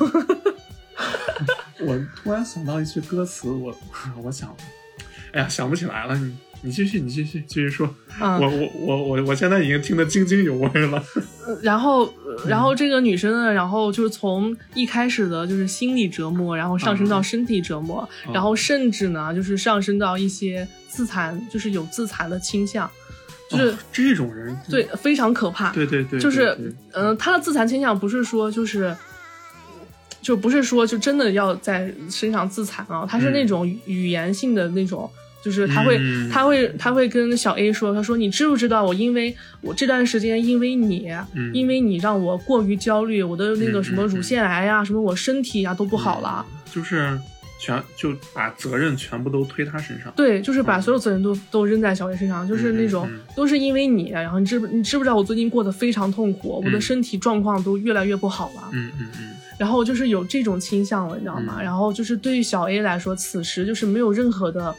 [1.80, 3.74] 我突然想到一句歌词，我
[4.22, 4.53] 我想，
[5.32, 6.17] 哎呀，想不起来了。
[6.17, 7.88] 你你继续，你继续继续说。
[8.22, 11.01] 嗯我我我我我现在已经听得津津有味了。
[11.64, 12.14] 然后，
[12.45, 22.89] 然后这个女生呢，然后就是从一开始的就是心理折磨，然后上升到身体折磨，嗯然后甚至呢，就是上升到一些自残，就是有自残的倾向，
[23.49, 25.72] 就是、哦这种人，对非常可怕。
[25.72, 26.55] 对对对，就是
[26.93, 28.95] 嗯、呃，他的自残倾向不是说就是。
[30.22, 35.10] 就不是说就真的要在身上自残啊，他是嗯那种语言性的那种，
[35.43, 46.45] 就是他会、嗯他会他会跟小 A 说，他说你知不知道我因为我这段时间因为你，嗯因为你让我过于焦虑，我的那个嗯什么乳腺癌呀、什么我身体呀、都不好了。
[46.71, 47.17] 就是
[47.59, 50.11] 全就把责任全部都推他身上。
[50.15, 58.69] 对，就是把所有责任都、都扔在小 A 身上，就是那种、都是因为你，然后你知不你知不知道我最近过得非常痛苦，我的嗯身体状况都越来越不好了。
[58.73, 61.55] 嗯嗯嗯然后就是有这种倾向了，你知道吗？
[61.57, 64.73] 嗯然后就是对于小 A 来说，此时就是没有任何的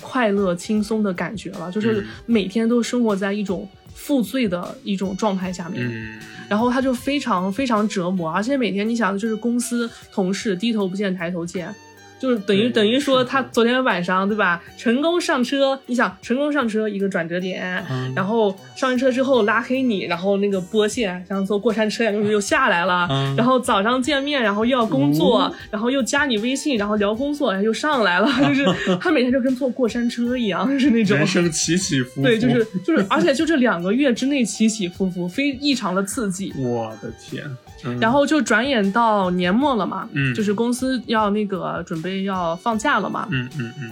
[0.00, 5.86] 快乐、轻松的感觉了，就是嗯每天都生活在一种负罪的一种状态下面。
[5.88, 6.18] 嗯
[6.50, 11.72] 然后他就非常非常折磨，而且每天你想，就是公司同事低头不见抬头见，
[12.20, 28.66] 就是等于等于说他昨天晚上对吧，成功上车，你想成功上车一个转折点，嗯然后上完车之后拉黑你，然后那个波线像坐过山车一样又又下来了，嗯然后早上见面，然后又要工作，哦然后又加你微信，然后聊工作，然后又上来了， 就是
[29.00, 32.22] 他每天就跟坐过山车一样，就是那种人生起起伏伏。
[32.22, 36.52] 对，就是就是，而且就这两个月之内起起伏伏，非异常的刺激。
[36.58, 37.44] 我的天。
[37.84, 37.98] 嗯。
[38.00, 40.34] 然后就转眼到年末了嘛，嗯。
[40.34, 43.90] 就是公司要那个准备要放假了嘛，嗯嗯嗯。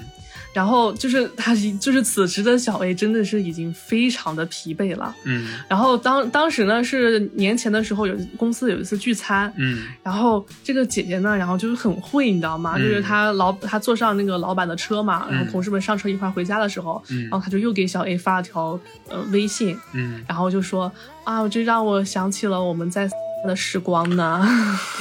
[0.55, 5.15] 然后就是他就是此时的小 A 真的是已经非常的疲惫了。
[5.25, 5.47] 嗯。
[5.69, 9.85] 然后当当时呢是年前的时候有公司有一次聚餐，嗯。
[10.03, 12.75] 然后这个姐姐呢，然后就是很会，你知道吗？
[12.77, 12.83] 嗯。
[12.83, 17.23] 就是她老她坐上那个老板的车嘛，然后嗯同事们上车一块回家的时候，嗯。
[17.25, 18.81] 然后她就又给小 A 发了条
[19.11, 20.91] 呃微信，嗯，然后就说
[21.25, 23.09] 啊，这让我想起了我们在
[23.47, 24.47] 的时光呢，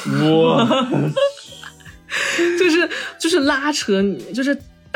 [0.06, 0.66] 哇，
[2.60, 4.56] 就是就是拉扯你，就是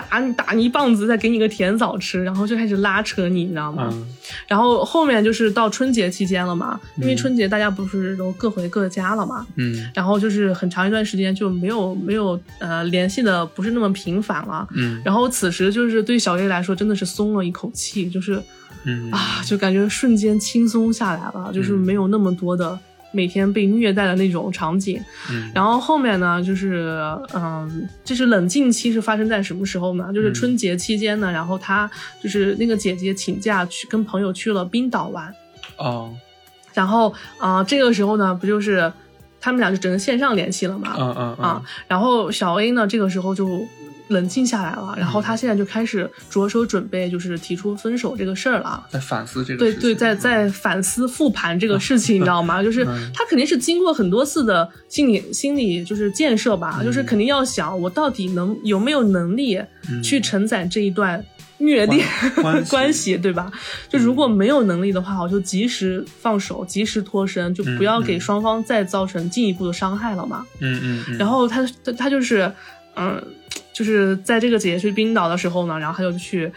[0.10, 3.90] 打你打你一棒子，再给你个甜枣吃，然后就开始拉扯你，你知道吗？
[3.92, 4.08] 嗯。
[4.48, 7.18] 然后后面就是到春节期间了嘛，因为嗯。
[7.18, 9.90] 春节大家不是都各回各家了嘛，嗯。
[9.94, 14.68] 然后就是很长一段时间就没有没有呃联系的不是那么频繁了。
[14.74, 15.02] 嗯。
[15.04, 18.42] 然后此时就是对小 A 来说真的是松了一口气，就是
[18.86, 19.12] 嗯。
[19.12, 22.80] 啊，就感觉瞬间轻松下来了，就是没有那么多的
[23.12, 25.02] 每天被虐待的那种场景。
[25.30, 27.00] 嗯然后后面呢，就是
[27.34, 30.12] 嗯，就是冷静期是发生在什么时候呢？
[30.14, 31.90] 就是春节期间呢，然后她
[32.22, 35.34] 就是那个姐姐请假去跟朋友去了冰岛玩，
[35.78, 36.14] 哦
[36.74, 38.92] 然后啊、这个时候呢，不就是
[39.42, 40.96] 他们俩就只能线上联系了嘛？
[40.98, 43.68] 嗯嗯啊，然后小 A 呢，这个时候就
[44.12, 48.84] 冷静下来了，然后他现在就开始着手准备，就是提出分手这个事儿了。
[48.90, 52.62] 在反思这个对对，在在反思复盘这个事情，你知道吗？
[52.64, 53.10] 就是嗯。
[53.14, 56.86] 他肯定是经过很多次的心理心理就是建设吧，嗯。
[56.86, 59.58] 就是肯定要想我到底能有没有能力
[59.90, 60.04] 嗯。
[60.04, 61.24] 去承载这一段
[61.58, 62.06] 虐恋
[62.42, 63.18] 关 关系。
[63.18, 63.52] 对吧？
[63.88, 70.46] 就如果没有能力的话，我就及时放手，及时脱身，就不要给双方再造成进一步的伤害了嘛。
[70.60, 72.52] 嗯嗯嗯，然后他他他就是，
[72.96, 73.22] 嗯，
[73.74, 76.52] 就是在这个姐姐去冰岛的时候呢，然后他就去，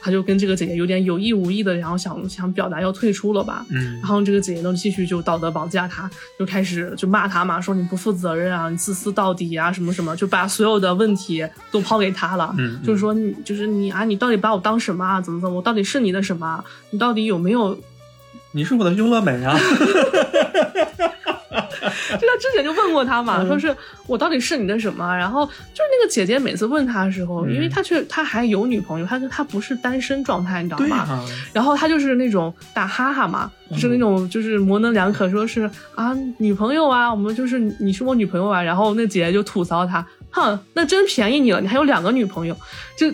[0.00, 3.64] 他就跟这个姐姐有点有意无意的，然后想想表达要退出了吧。
[3.70, 12.54] 嗯然后这个姐姐呢，继续就道德绑架他，就开始就骂他嘛，说你不负责任啊，你自私到底啊，什么什么，就把所有的问题都抛给他了。
[12.58, 15.20] 嗯嗯就是说你就是你啊，你到底把我当什么啊？
[15.20, 15.56] 怎么怎么？
[15.56, 16.64] 我到底是你的什么啊？
[16.90, 17.78] 你到底有没有
[18.52, 19.56] 你是我的优乐美啊，
[22.18, 23.74] 就他之前就问过他嘛，说是
[24.06, 25.14] 我到底是你的什么？
[25.16, 31.26] 然后就是那个姐姐每次问他的时候，因为他却他还有女朋友，他他不是单身状态，你知道吗？
[31.52, 38.62] 然后他就是那种打哈哈嘛，就是那种就是模棱两可，说是啊女朋友啊，我们就是你是我女朋友啊。
[38.62, 42.56] 然后那姐姐就吐槽他，哼，那真便宜你了，你还有两个女朋友，
[42.96, 43.12] 就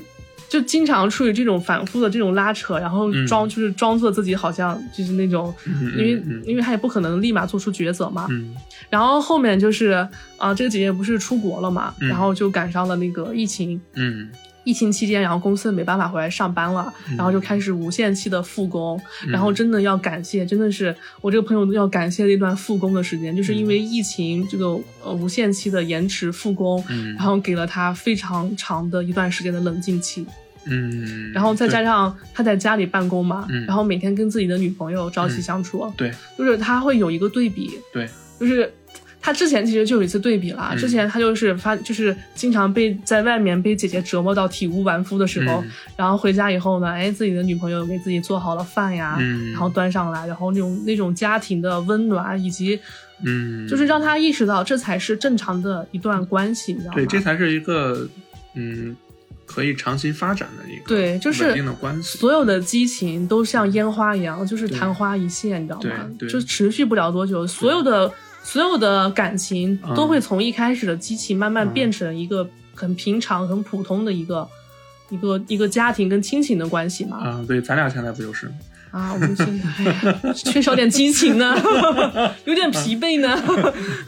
[0.49, 8.27] 就经常处于这种反复的这种拉扯，然后装、就是装作自己好像就是那种，嗯因为、因为他也不可能立马做出抉择嘛。
[8.31, 8.55] 嗯。
[8.89, 10.07] 然后后面就是
[10.39, 12.09] 啊、这个姐姐不是出国了嘛，嗯。
[12.09, 13.81] 然后就赶上了那个疫情。
[13.95, 14.29] 嗯
[14.69, 19.31] 疫情期间，然后公司没办法回来上班了，然后就开始无限期的复工，嗯。
[19.31, 27.15] 然后真的要感谢，真的是我这个朋友要感谢那段复工的时间，就是因为疫情这个呃无限期的延迟复工，嗯。
[27.15, 30.27] 然后给了他非常长的一段时间的冷静期，
[30.67, 36.13] 嗯，然后再加上他在家里办公嘛，嗯然后每天跟自己的女朋友朝夕相处，对。
[36.37, 38.07] 就是他会有一个对比，对，
[38.39, 38.71] 就是
[39.21, 40.79] 他之前其实就有一次对比啦，嗯。
[40.79, 45.71] 之前他就是发就是经常被在外面被姐姐折磨到体无完肤的时候，嗯。
[45.97, 49.53] 然后回家以后呢，哎，自己的女朋友给自己做好了饭呀，嗯。
[49.53, 52.79] 然后端上来，然后那种那种家庭的温暖，以及
[53.25, 56.95] 嗯，就是让他意识到这才是正常的一段关系，你知道吗？
[56.95, 58.09] 对，这才是一个
[58.55, 58.97] 嗯
[59.45, 62.17] 可以长期发展的一个对就是稳定的关系。
[62.19, 66.09] 所有的激情都像烟花一样，就是昙花一现，你知道吗？
[66.17, 66.31] 对对。
[66.31, 68.13] 就持续不了多久，所有的
[68.43, 74.49] 所有的感情嗯都会从一开始的激情慢慢变成一个很平常、很普通的一个
[75.11, 77.21] 一个一个家庭跟亲情的关系嘛。
[77.25, 78.51] 嗯，对，咱俩现在不就是？
[78.91, 81.55] 啊，我们是哎呀，缺少点激情呢，
[82.47, 83.37] 有点疲惫呢。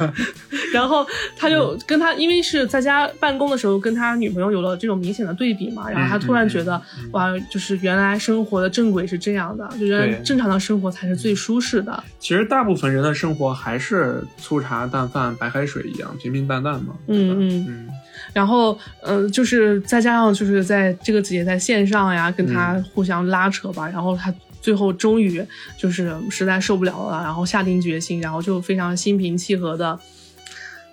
[0.73, 1.07] 然后
[1.37, 6.81] 他就跟他，因为是在家办公的时候，跟他女朋友有了这种明显的对比嘛，然后他突然觉得，
[7.13, 12.03] 哇，就是原来生活的正轨是这样的，就觉得正常的生活才是最舒适的。
[12.19, 16.95] 其实大部分人的生活还是粗茶淡饭、白开水一样，平平淡淡嘛。
[17.09, 17.89] 嗯嗯嗯
[18.33, 25.45] 然后，嗯、就是再加上就是在这个姐姐在线上呀，跟他嗯互相拉扯吧，然后他最后终于
[25.79, 29.99] 就是实在受不了了，然后下定决心，然后就非常心平气和的，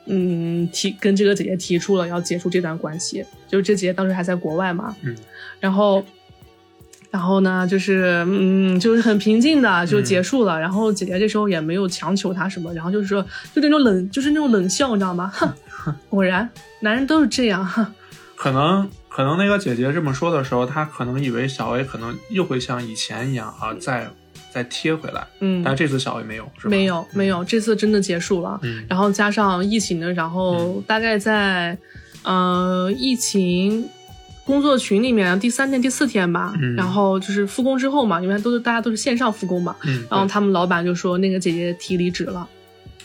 [0.05, 3.25] 嗯，提跟这个姐姐提出了要结束这段关系。
[3.47, 5.15] 就是这姐姐当时还在国外嘛，嗯，
[5.59, 6.03] 然后。
[7.09, 10.59] 然后呢，就是嗯，就是很平静的就结束了。
[10.59, 15.31] 然后姐姐这时候也没有强求他什么，然后就是说，就那种冷，就是那种冷笑，你知道吗？
[15.33, 15.49] 哼，
[16.09, 16.47] 果然
[16.81, 17.93] 男人都是这样，哼。
[18.35, 18.87] 可能
[19.17, 24.07] 可能那个姐姐这么说的时候，她可能以为小 A 可能又会像以前一样啊，再
[24.51, 26.69] 再贴回来，嗯，但这次小 A 没有，是吧？
[26.69, 28.59] 没有没有，这次真的结束了。
[28.61, 28.85] 嗯。
[28.87, 31.75] 然后加上疫情的，然后大概在，
[32.21, 33.89] 呃，疫情
[34.45, 36.75] 工作群里面第三天、第四天吧，嗯。
[36.75, 42.47] 然后就是复工之后嘛，因为都是大家都是线上复工嘛，嗯，然后他们老板就说那个姐姐提离职了。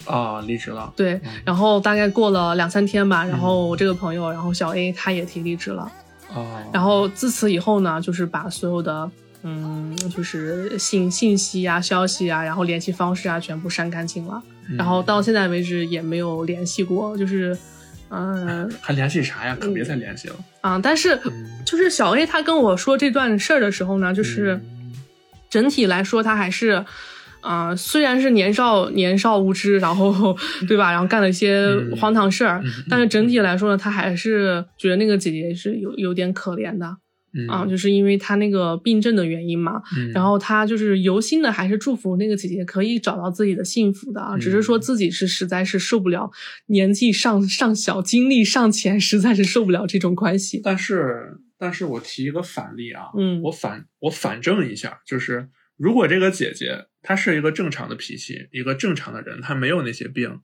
[0.04, 5.90] 啊离职了，对嗯，然后大概过了两三天吧，然后我这个朋友，然后小 A 他也提离职了。
[6.34, 9.10] 哦，然后自此以后呢，就是把所有的
[9.42, 14.42] 嗯，就是信信息啊、消息啊，然后联系方式啊，全部删干净了。
[14.68, 17.56] 嗯然后到现在为止也没有联系过，就是
[18.10, 19.56] 嗯 还联系啥呀？
[19.60, 20.36] 可别再联系了。
[20.60, 21.32] 啊，但是嗯
[21.66, 24.92] 就是小 A 他跟我说这段事儿的时候呢，就是嗯
[25.50, 26.84] 整体来说他还是。
[27.42, 30.36] 啊、虽然是年少年少无知，然后
[30.66, 36.96] 对吧，然后干了一些嗯荒唐事儿，嗯但是整体来说呢，他还是觉得那个姐姐是有有点可怜的。
[37.34, 46.30] 嗯啊，就是因为他那个病症的原因嘛，嗯然后他就是由心的还是祝福那个姐姐可以找到自己的幸福的啊，只是说嗯自己是实在是受不了，
[46.66, 50.60] 年纪尚尚小，精力尚浅，实在是受不了这种关系。
[50.62, 60.40] 但是，但是我提一个反例啊，嗯我反我反证一下，就是如果这个姐姐她是一个正常的脾气，一个正常的人，他没有那些病，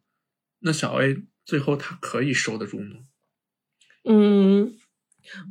[0.61, 2.97] 那小 A 最后他可以收得住吗？
[4.05, 4.75] 嗯，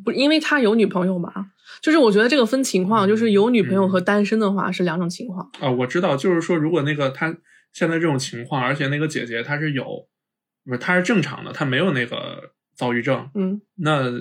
[0.04, 1.52] 不，因为他有女朋友嘛，
[1.82, 5.50] 就是我觉得这个分情况，就是有女朋友和单身的话是两种情况。
[5.60, 7.38] 啊，我知道，就是说，如果那个他
[7.72, 10.08] 现在这种情况，而且那个姐姐她是有，
[10.66, 14.12] 不是她是正常的，她没有那个躁郁症，嗯，那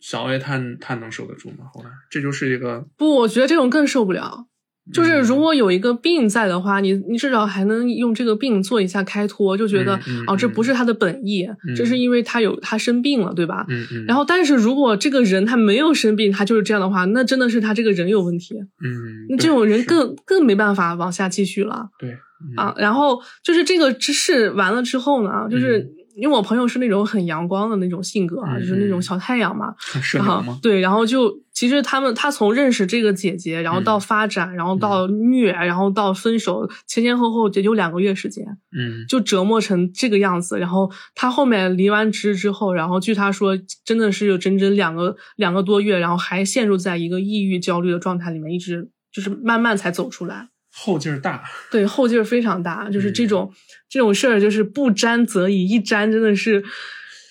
[0.00, 1.70] 小 A 她她能受得住吗？
[1.72, 4.48] 后来这就是一个，不，我觉得这种更受不了。
[4.92, 13.64] 就是如果有一个病在的话，你你至少还能用这个病做一下开脱，就觉得、嗯嗯哦，这不是他的本意，这是因为他有他生病了，对吧？
[13.68, 18.54] 嗯嗯，然后，但是如果这个人他没有生病，他就是这样的话，那真的是他这个人有问题，
[18.84, 21.88] 嗯，那这种人更更没办法往下继续了。
[21.98, 22.10] 对。
[22.10, 22.18] 嗯。
[22.56, 29.74] 啊，然后就是这个之事完了之后呢，就是因为我朋友是那种很阳光的那种性格啊，嗯就是那种小太阳嘛，
[30.14, 30.58] 然后社牛吗？
[30.62, 38.44] 对，然后就其实他们他从认识这个姐姐，然后到嗯发展，然后到虐，然后到分手，前前后后也就两个月时间，
[38.76, 40.58] 嗯就折磨成这个样子。
[40.58, 50.48] 然后他后面离完职之后，然后据他说，真的是有整整两个两个多月，然后还陷入在一个抑郁焦虑的状态里面，一直就是慢慢才走出来。
[50.74, 51.42] 后劲儿大。
[51.70, 53.52] 对，后劲儿非常大，就是这嗯种、
[53.88, 56.62] 这种事儿，就是不沾则已，一沾真的是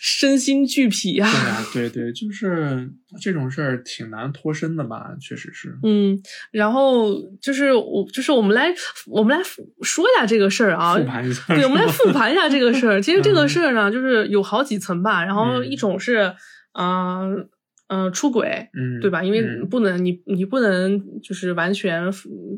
[0.06, 2.90] 身心俱疲呀、 对啊，对对，就是
[3.22, 5.12] 这种事儿挺难脱身的吧？
[5.22, 5.78] 确实是。
[5.84, 6.20] 嗯，
[6.52, 8.74] 然后就是我，就是我们来，
[9.08, 9.44] 我们来
[9.82, 10.96] 说一下这个事儿啊。
[10.98, 13.02] 复盘一下，对，我们来复盘一下这个事儿。
[13.02, 15.24] 其实这个嗯事儿呢，就是有好几层吧。
[15.24, 16.34] 然后嗯一种是，
[16.78, 17.48] 嗯、
[17.88, 19.24] 嗯、出轨，嗯，对吧？
[19.24, 22.12] 因为嗯不能，你你不能就是完全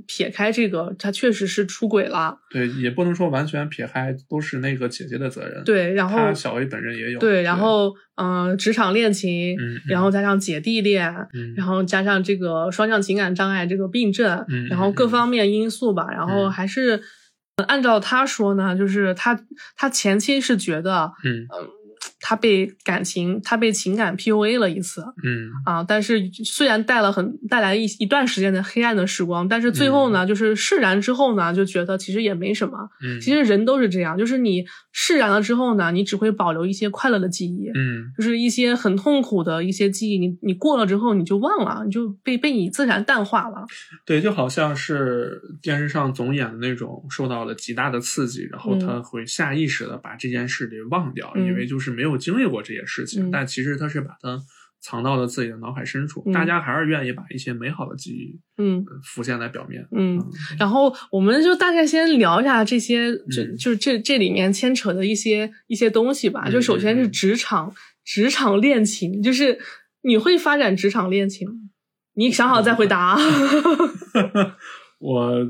[0.08, 2.38] 撇开这个，他确实是出轨了。
[2.50, 7.20] 对，也不能说完全撇开，都是那个姐姐的责任。，对，然后小 A 本人也有。
[7.20, 17.02] 对，然后嗯、呃职场恋情，嗯，然后加上姐弟恋，嗯，然后加上这个双向情感障碍这个病症，嗯然后各嗯方面因素吧，然后嗯还是、
[17.58, 19.40] 呃按照他说呢，就是他
[19.78, 21.48] 他前期是觉得嗯
[22.28, 32.90] 他被感情他被情感 PUA 了一次嗯啊，但是虽然带了很带来一一段时间的黑暗的时光，但是最后呢，就是释然之后呢，就觉得其实也没什么。
[33.04, 37.70] 嗯，其实人都是这样，就是你释然了之后呢，你只会保留一些快乐的记忆。
[37.76, 43.64] 嗯就是一些很痛苦的一些记忆，你你过了之后你就忘了，你就被被你自然淡化了。
[44.04, 54.40] 对，就好像是电视上总演的那种，受到了极大的刺激，然后嗯他会下意识的把这件事给忘掉，嗯因为就是没有经历过这些事情，嗯但其实他是把它
[54.82, 56.22] 藏到了自己的脑海深处。
[56.26, 59.88] 嗯大家还是愿意把一些美好的记忆嗯呃浮现在表面。
[59.92, 60.22] 嗯，
[60.60, 66.44] 然后我们就大概先聊一下这些，就嗯就是这这里面牵扯的一些一些东西吧。
[66.46, 69.60] 嗯就首先是职场职场恋情，就是
[70.04, 71.56] 你会发展职场恋情吗？
[72.18, 73.18] 你想好再回答啊。
[75.00, 75.46] 我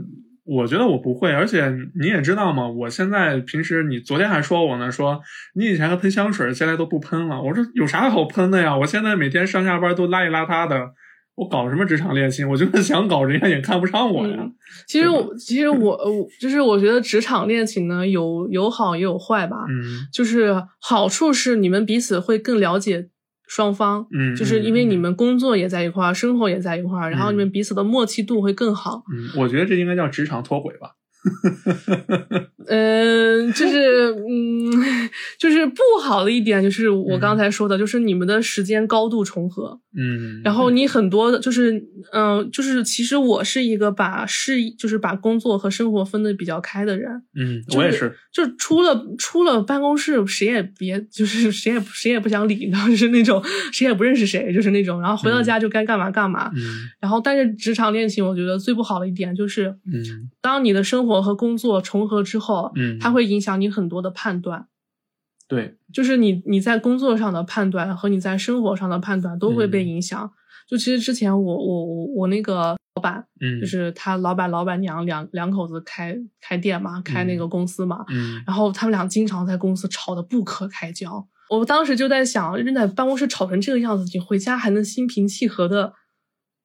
[0.46, 5.20] 我觉得我不会，而且你也知道嘛，我现在平时你昨天还说我呢，说
[5.56, 7.42] 你以前还喷香水，现在都不喷了。
[7.42, 8.78] 我说有啥好喷的呀？
[8.78, 10.92] 我现在每天上下班都邋里邋遢的，
[11.36, 12.48] 我搞什么职场恋情？
[12.48, 14.38] 我就是想搞，人家也看不上我呀。
[14.40, 14.56] 嗯
[14.88, 19.58] 其实我其实我我就是我觉得职场恋情呢有有好也有坏吧。
[19.70, 23.08] 嗯就是好处是你们彼此会更了解
[23.48, 29.04] 双方，嗯，就是因为嗯你们工作也在一块儿，生活也在一块儿，然后你们彼此的默契度会更好。
[29.12, 30.92] 嗯，我觉得这应该叫职场脱轨吧。
[32.68, 35.10] 嗯，就是嗯，
[35.40, 56.52] 就是不好的一点就是我刚才说的，就是你们的时间高度重合，嗯，然后你很多的就是嗯、就是其实我是一个把事就是把工作和生活分的比较开的人，嗯，就我也是，就出了出了办公室，谁也别就是 谁也谁也不想理，然后就是那种谁也不认识谁，就是那种，然后回到家就该干嘛干嘛。
[56.56, 56.62] 嗯。
[57.00, 60.30] 然后，但是职场恋情，我觉得最不好的一点就是，嗯。
[60.42, 64.68] 当你的生活和工作重合之后，嗯，它会影响你很多的判断，
[65.48, 70.32] 对，就是你你在工作上的判断和你在生活上的判断都会被嗯影响。
[70.68, 81.28] 就其实之前我我我我那个老板，嗯，就是他老板老板娘两两口子开开店嘛，开那个公司嘛，嗯然后他们俩经常在公司吵得不可开交。
[81.52, 85.94] 我当时就在想，人在办公室吵成这个样子，你回家还能心平气和的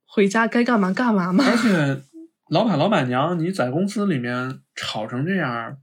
[0.06, 1.44] 回家该干嘛干嘛吗？
[1.46, 2.02] 而且
[2.50, 5.76] 老板老板娘，你在公司里面吵成这样，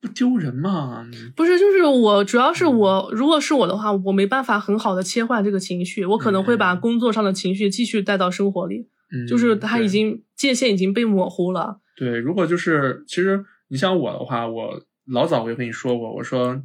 [0.00, 1.06] 不丢人吗？
[1.36, 11.78] 不是，就是我，主要是我，如果是我的话，我没办法很好的切换这个情绪，我可能会把嗯工作上的情绪继续带到生活里，嗯，就是他已经界限已经被模糊了。
[11.96, 16.60] 对，如果就是其实你像我的话，我老早我就跟你说过，我说，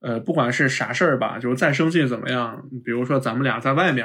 [0.00, 4.04] 呃，不管是啥事儿吧，就是再生气怎么样，比如说咱们俩在外面，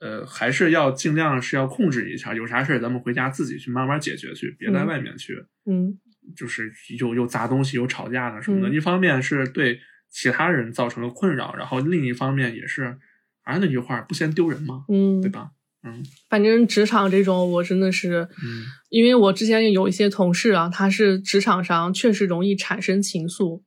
[0.00, 5.34] 呃，还是要尽量是要控制一下，有啥事儿咱们回家自己去慢慢解决去，别在嗯外面去，
[5.66, 5.98] 嗯
[6.36, 8.68] 就是又又砸东西又吵架的什么的。
[8.68, 9.78] 嗯一方面是对
[10.10, 12.96] 其他人造成了困扰，然后另一方面也是，
[13.42, 14.84] 还是那句话，不嫌丢人吗？
[14.88, 15.50] 嗯对，吧？
[15.82, 23.62] 嗯反正职场这种，我真的是，嗯因为我之前有一些同事啊，他是职场上确实容易产生情愫，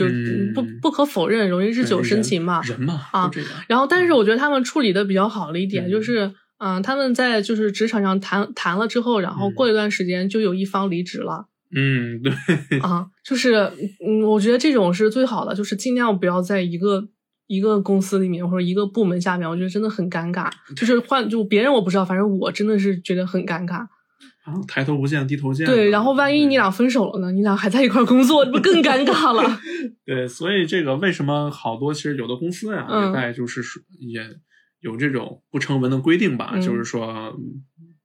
[0.00, 2.60] 就嗯不不可否认，容易日久生情嘛。
[2.62, 3.30] 人嘛，啊。
[3.68, 11.46] 然后，但是我觉得他们处理的比较好的一点嗯就是，嗯、他们在就是职场上谈谈了之后，然后嗯过一段时间就有一方离职了。
[11.74, 13.54] 嗯，对，啊， 就是
[14.04, 17.08] 嗯，我觉得这种是最好的，就是尽量不要在一个
[17.46, 20.50] 一个公司里面或者一个部门下面，我觉得真的很尴尬。
[20.74, 23.86] 就是换就别人我不知道，反正我真的是觉得很尴尬。
[24.44, 25.66] 啊，抬头不见低头见。
[25.66, 27.30] 对，然后万一你俩分手了呢？
[27.32, 29.60] 你俩还在一块儿工作，这 不更尴尬了？
[30.04, 34.20] 对，所以这个为什么好多其实有的公司呀、嗯也在就是说也
[34.80, 37.62] 有这种不成文的规定吧，嗯就是说嗯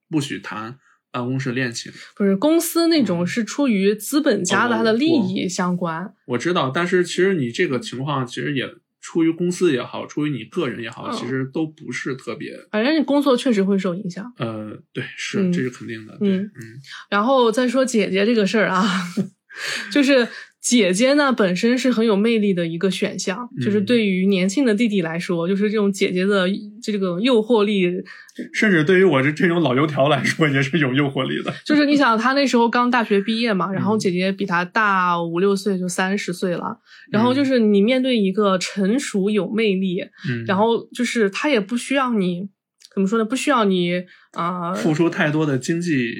[0.09, 0.77] 不许谈
[1.11, 1.91] 办公室恋情。
[2.17, 6.13] 不是公司那种是出于资本家的哦他的利益相关。
[6.27, 8.67] 我知道，但是其实你这个情况其实也
[9.07, 14.25] 出于公司也好，出于你个人也好，嗯其实都不是特别反正你工作确实会受影响。
[14.39, 16.51] 呃，对，是、嗯这是肯定的，对，嗯嗯
[17.11, 18.83] 然后再说姐姐这个事儿啊，
[19.93, 20.27] 就是
[20.65, 26.47] 姐姐呢本身是很有魅力的一个选项，就是嗯对于年轻的弟弟来说，就是这种姐姐的
[26.81, 27.83] 这个诱惑力，
[28.51, 31.53] 甚至对于我这这种老油条来说，也是有诱惑力的。
[31.63, 36.79] 就是你想他那时候刚大学毕业嘛，然后嗯姐姐比他大五六岁，就三十岁了，
[37.11, 42.49] 然后嗯就是你面对一个成熟有魅力，嗯，然后就是他也不需要你
[42.95, 43.25] 怎么说呢？
[43.25, 44.69] 不需要你啊。
[44.69, 46.11] 呃付出太多的经济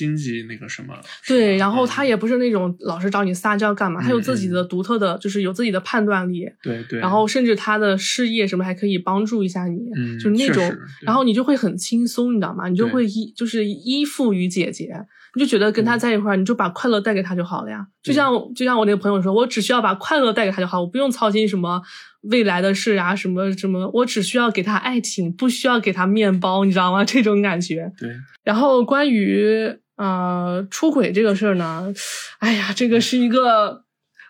[0.00, 0.94] 经济那个什么，
[1.28, 1.88] 对，然后嗯。
[1.88, 4.52] 他也不是那种老是找你撒娇干嘛，他有自己嗯。
[4.52, 12.68] 的独特的，就是有自己的判断力，对对，然后甚至他的事业什么还可以帮助一下你，嗯就是那种然后你就会很轻松，你知道吗？
[12.68, 14.90] 你就会依就是依附于姐姐，
[15.34, 15.98] 你就觉得跟他嗯。
[15.98, 17.86] 在一块儿，你就把快乐带给他就好了呀。
[18.02, 21.82] 就像就像我那个朋友说，我只需要把快乐带给他就好，我不用操心什么
[22.22, 27.04] 未来的事啊，什么什么，我只需要给他爱情，不需要给他面包，你知道吗？
[27.04, 27.92] 这种感觉。
[27.98, 28.08] 对，
[28.44, 31.92] 然后关于呃出轨这个事儿呢，
[32.38, 33.84] 哎呀，这个是一个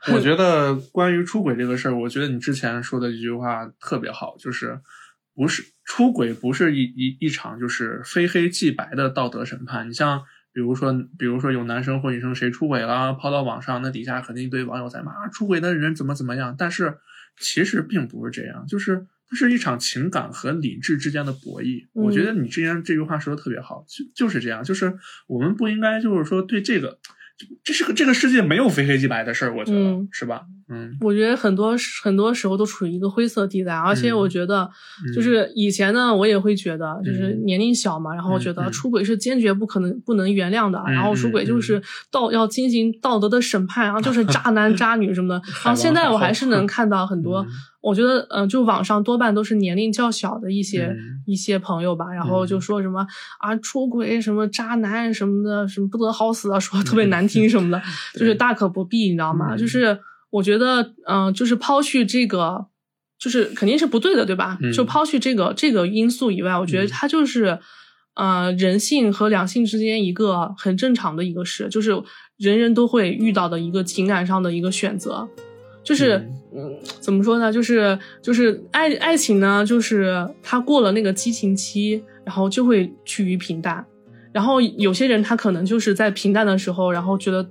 [0.13, 4.81] 我觉得关于出轨这个事儿，我觉得你之前说的一句话特别好，就是
[5.33, 9.89] 不是出轨不是一一一场就是非黑即白的道德审判。
[9.89, 16.57] 你像比如说，比如说有男生或女生谁出轨了，抛到网上，那底下肯定一堆网友在骂啊出轨的人怎么怎么样。
[16.59, 16.99] 但是
[17.39, 21.87] 其实并不是这样，就是它是一场情感和理智之间的博弈。
[21.95, 24.93] 嗯我觉得你之前这句话说的特别好，就就是这样，就是
[25.29, 26.99] 我们不应该就是说对这个。
[27.65, 30.43] 这是个这个世界没有非黑即白的事儿，我觉得、嗯是吧？
[30.71, 30.97] 嗯。
[31.01, 34.17] 我觉得很多很多时候都处于一个灰色地带，而且嗯。
[34.19, 34.69] 我觉得
[35.07, 35.13] 嗯。
[35.13, 37.45] 就是以前呢，我也会觉得就是嗯。
[37.45, 45.43] 年龄小嘛，然后觉得出轨是坚决不可能不能原谅的，嗯然后出轨就是道要进行道德的审判，然后就是渣男 渣女什么的。
[45.65, 47.49] 然后现在我还是能看到很多嗯，
[47.83, 50.97] 我觉得嗯、呃就网上多半都是年龄较小的一些、嗯。
[51.27, 53.07] 一些朋友吧，然后就说什么
[53.39, 57.81] 啊出轨什么渣男什么的，什么不得好死啊，说得特别难听什么的，
[58.19, 59.55] 就是大可不必，你知道吗？
[59.55, 59.59] 嗯。
[59.59, 59.97] 就是
[60.31, 62.67] 我觉得，嗯、就是抛去这个，
[63.19, 64.59] 就是肯定是不对的，对吧？
[64.63, 67.59] 嗯就抛去这个这个因素以外，我觉得嗯它就是，
[68.15, 71.91] 呃，人性和两性之间一个很正常的一个事，就是
[72.37, 75.29] 人人都会遇到的一个情感上的一个选择。
[75.83, 76.17] 就是，
[76.55, 77.51] 嗯，怎么说呢？
[77.53, 83.85] 就是就是爱爱情呢，就是他过了那个激情期，然后就会趋于平淡。
[84.33, 87.51] 然后有些人他可能就是在平淡的时候，然后觉得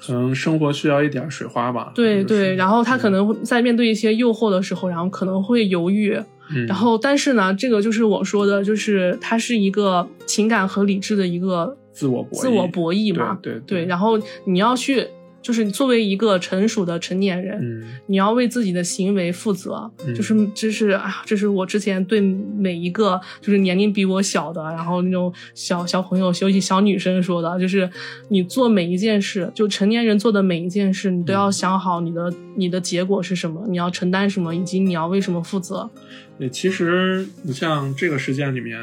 [0.00, 1.92] 可能生活需要一点水花吧。
[1.94, 6.16] 对对，然后他可能，会在面对一些诱惑的时候，然后可能会犹豫，
[6.54, 6.66] 嗯。
[6.66, 12.40] 然后但是呢，这个就是我说的，就是他是一个情感和理智的一个自我博弈。
[12.40, 13.82] 自我博弈嘛，对对。
[13.82, 15.06] 对，然后你要去，
[15.40, 27.88] 就是你作为一个成熟的成年人，嗯你要为自己的行为负责，嗯就是这是啊，这是我之前对每一个就是年龄比我小的，然后那种小小朋友，尤其小女生说的，就是
[28.28, 35.88] 你做每一件事，就成年人做的每一件事，你都要想好你的你的结果是什么，你要承担什么，以及你要为什么负责。
[36.38, 38.80] 对，其实你像这个事件里面，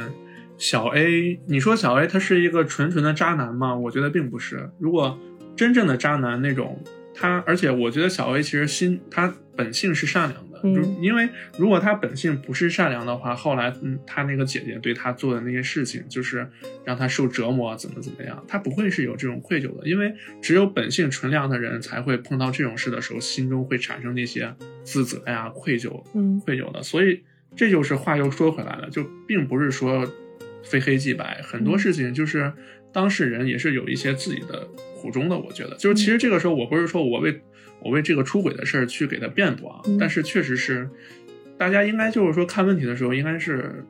[0.58, 3.76] 小 A，你说小 A 他是一个纯纯的渣男吗？
[3.76, 4.70] 我觉得并不是。
[4.80, 5.18] 如果
[5.56, 6.82] 真正的渣男那种，
[7.14, 16.46] 他而且我觉得小 A 其实心他本性是善良的，因为如果他本性不是善良的话，后来嗯他那个姐姐对他做的那些事情，就是
[16.84, 24.54] 让他受折磨，怎么怎么样，他不会是有这种愧疚的，因为只有本性纯良的人才会碰到这种事的时候，心中会产生那些
[24.84, 26.40] 自责呀、愧疚，嗯。
[26.42, 26.84] 愧疚的。
[26.84, 27.24] 所以
[27.56, 30.06] 这就是话又说回来了，就并不是说
[30.64, 31.80] 非黑即白，很多嗯。
[31.80, 32.52] 事情就是
[32.96, 34.66] 当事人也是有一些自己的
[34.96, 35.38] 苦衷的。
[35.38, 37.42] 我觉得，就是其实这个时候，我不是说我为
[37.82, 40.90] 我为这个出轨的事儿去给他辩驳啊，嗯但是确实是
[41.58, 43.86] 大家应该就是说看问题的时候，应该是。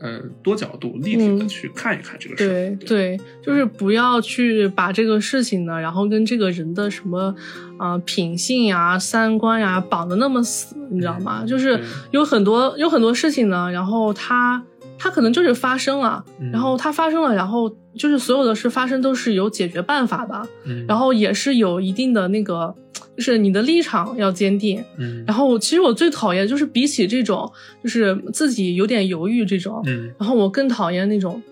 [0.00, 7.34] 呃，多角度、立体的嗯去看一看这个事儿、对对，就是不要去把这个事情呢，然后跟这个人的什么，
[7.78, 11.46] 啊，品性呀、三观呀绑得那么死，你知道吗？
[11.46, 11.80] 就是
[12.10, 14.62] 有很多有很多事情呢，然后它
[14.98, 22.74] 它可能就是发生了，嗯然后它发生了，然后就是所有的事发生都是有解决办法的，嗯，然后也是有一定的那个，
[23.16, 24.82] 就是你的立场要坚定。
[24.98, 27.50] 嗯，然后其实我最讨厌就是比起这种，
[27.82, 31.42] 就是自己有点犹豫这种，嗯然后我更讨厌那种，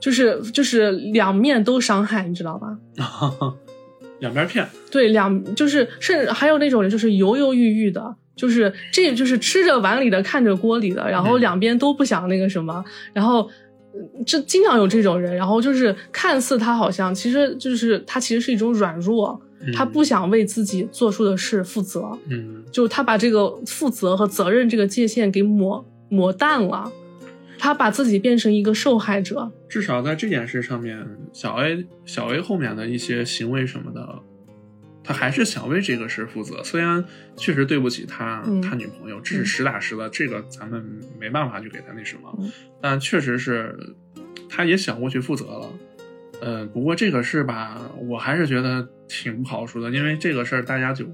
[0.00, 2.76] 就是就是两面都伤害，你知道吧？
[4.18, 11.40] 两边骗，对，两就是甚至还有那种人就是犹犹豫豫的，就是这就是吃着碗里的看着锅里的，然后嗯。
[11.40, 13.48] 两边都不想那个什么，然后
[13.92, 19.72] 呃这经常有这种人，然后就是看似他好像其实就是他其实是一种软弱，嗯。
[19.72, 22.62] 他不想为自己做出的事负责，嗯。
[22.70, 26.92] 就他把这个负责和责任这个界限给抹抹淡了，
[27.58, 29.50] 他把自己变成一个受害者。
[29.68, 34.20] 至少在这件事上面，小 A 小 A 后面的一些行为什么的，
[35.06, 36.64] 他还是想为这个事负责。
[36.64, 37.04] 虽然
[37.36, 40.84] 确实对不起他、嗯他女朋友，这是实打实的，这个咱们
[41.20, 42.50] 没办法去给他那什么，嗯
[42.82, 43.78] 但确实是
[44.48, 45.72] 他也想过去负责了。
[46.40, 51.06] 呃，不过这个事吧，我还是觉得挺不好说的，因为这个事儿大家就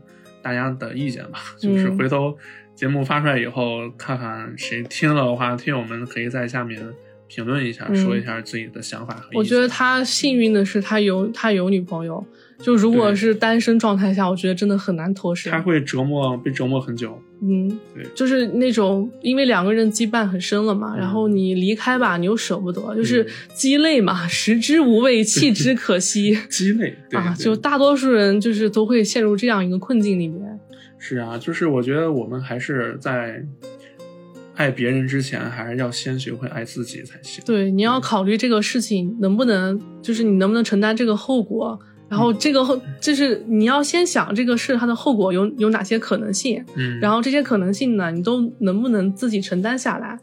[0.43, 2.37] 大家的意见吧，就是嗯回头
[2.75, 6.83] 节目发出来以后，看看谁听了的话，听友们可以在下面
[7.29, 9.39] 评论一下，嗯说一下自己的想法和意见。
[9.39, 12.27] 我觉得他幸运的是，他有他有女朋友。
[12.63, 15.51] 就如果是单身状态下，我觉得真的很难脱身。
[15.51, 17.21] 他会折磨，被折磨很久。
[17.43, 27.35] 嗯对，就是那种因为两个人羁绊很深了嘛，嗯然后你离开吧，你又舍不得，就是嗯鸡肋嘛，食之无味，弃 之可惜鸡肋，对啊。
[27.37, 30.41] 对就大多数人就是都会陷入这样一个困境里面。
[30.99, 33.45] 是啊，就是我觉得我们还是在
[34.55, 37.43] 爱别人之前，还是要先学会爱自己才行。
[37.45, 41.77] 对，你要考虑这个事情能不能，就是你能不能承担这个后果。
[42.13, 50.19] 然后这个后就是你要先想这个事它的后果有有哪些可能性，嗯，然后这些可能性呢，你都能不能自己承担下来？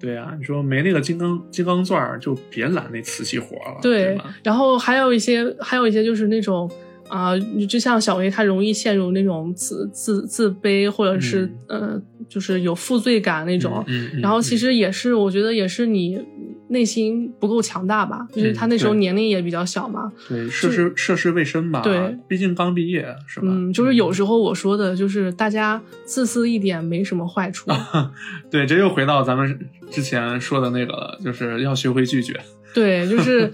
[0.00, 4.34] 对啊，你说没那个金刚金刚钻儿，就别揽那瓷器活了，对吧？
[4.42, 6.70] 然后还有一些，还有一些就是那种
[7.08, 7.32] 啊、
[7.68, 13.82] 就像小薇，她容易陷入那种自自自卑，或者是、呃，就是有负罪感那种。
[13.86, 16.20] 嗯，嗯然后其嗯实也是，我觉得也是你
[16.68, 20.12] 内心不够强大吧，就是他那时候年龄也比较小嘛。
[20.28, 23.46] 对涉世涉世未深吧，对，毕竟刚毕业是吧？
[23.48, 27.70] 嗯，就是有时候我说的，就是大家自私一点没什么坏处。
[28.50, 29.58] 对，这又回到咱们
[29.90, 32.38] 之前说的那个了，就是要学会拒绝。
[32.74, 33.50] 对，就是，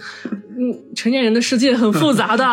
[0.58, 2.44] 嗯，成年人的世界很复杂的，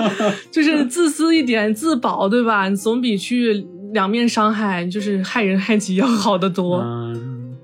[0.50, 2.68] 就是自私一点，自保，对吧？
[2.68, 6.78] 你总比去两面伤害，就是害人害己要好得多。
[6.78, 7.56] 嗯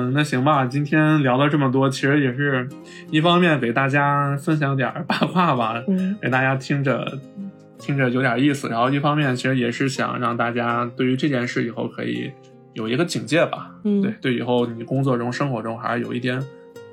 [0.00, 2.68] 嗯，那行吧，今天聊了这么多，其实也是
[3.10, 7.18] 一方面给大家分享点 八卦吧，嗯给大家听着
[7.78, 12.30] 听着有点意思，然后一方面其实也是想让大家对于这件事以后可以
[12.74, 16.40] 有一个警戒吧，嗯对对，以后你工作中、生活中还是有一点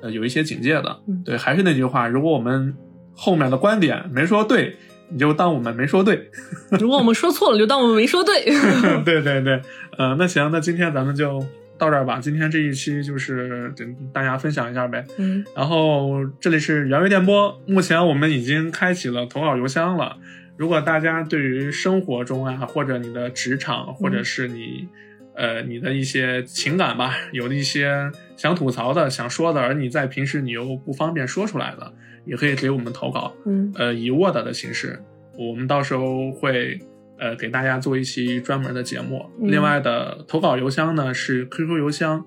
[0.02, 2.74] 呃有一些警戒的，嗯对，还是那句话，如果我们
[3.14, 4.76] 后面的观点没说对，
[5.08, 6.30] 你就当我们没说对，
[6.80, 8.44] 如果我们说错了，就当我们没说对。
[9.04, 9.60] 对对对，
[9.98, 11.44] 呃，那行，那今天咱们就
[11.78, 12.18] 到这儿吧。
[12.20, 15.04] 今天这一期就是跟大家分享一下呗。
[15.18, 20.16] 嗯然后这里是原味电波，目前我们已经开启了投稿邮箱了。
[20.56, 24.88] 如果大家对于生活中啊，或者你的职场，或者是你、
[25.36, 31.92] 呃你的一些情感吧，有的一些想吐槽的、想说的，而你在平时你又不方便说出来的，
[32.24, 33.32] 也可以给我们投稿。
[33.44, 34.98] 嗯呃，以 Word 的形式，
[35.38, 36.78] 我们到时候会
[37.18, 39.30] 呃给大家做一期专门的节目。
[39.40, 42.24] 嗯另外的投稿邮箱呢是 QQ 邮箱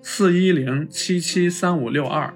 [0.00, 2.32] 四一零七七三五六二。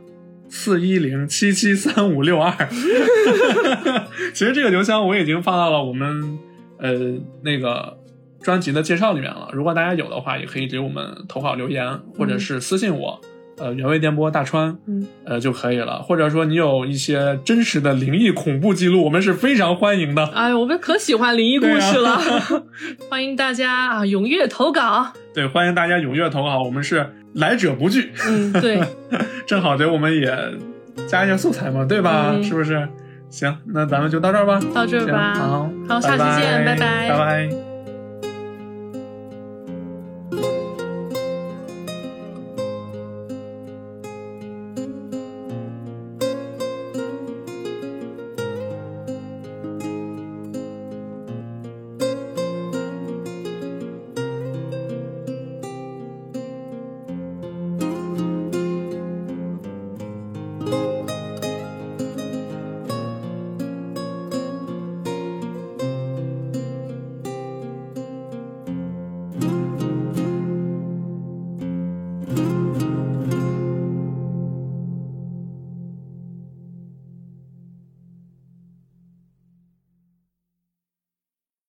[0.48, 2.52] 四一零七七三五六二，
[4.32, 6.38] 其实这个邮箱我已经放到了我们
[6.78, 7.98] 呃那个
[8.43, 9.49] 专辑的介绍里面了。
[9.53, 13.20] 如果大家有的话，也可以给我们投稿留言，或者是私信我，
[13.59, 16.03] 呃，原味电波大川，嗯呃就可以了。
[16.03, 20.24] 或者说你有一些真实的灵异恐怖记录，我们是非常欢迎的。
[20.26, 22.18] 哎，我们可喜欢灵异故事了，
[23.11, 25.12] 欢迎大家啊踊跃投稿。
[25.34, 28.12] 对，欢迎大家踊跃投稿，我们是来者不拒。
[28.28, 28.80] 嗯，对，
[29.47, 30.34] 正好给我们也
[31.09, 32.32] 加一些素材嘛，对吧？
[32.34, 32.89] 嗯是不是？
[33.28, 34.61] 行，那咱们就到这儿吧。
[34.72, 37.75] 到这儿吧好，好下期见拜拜拜拜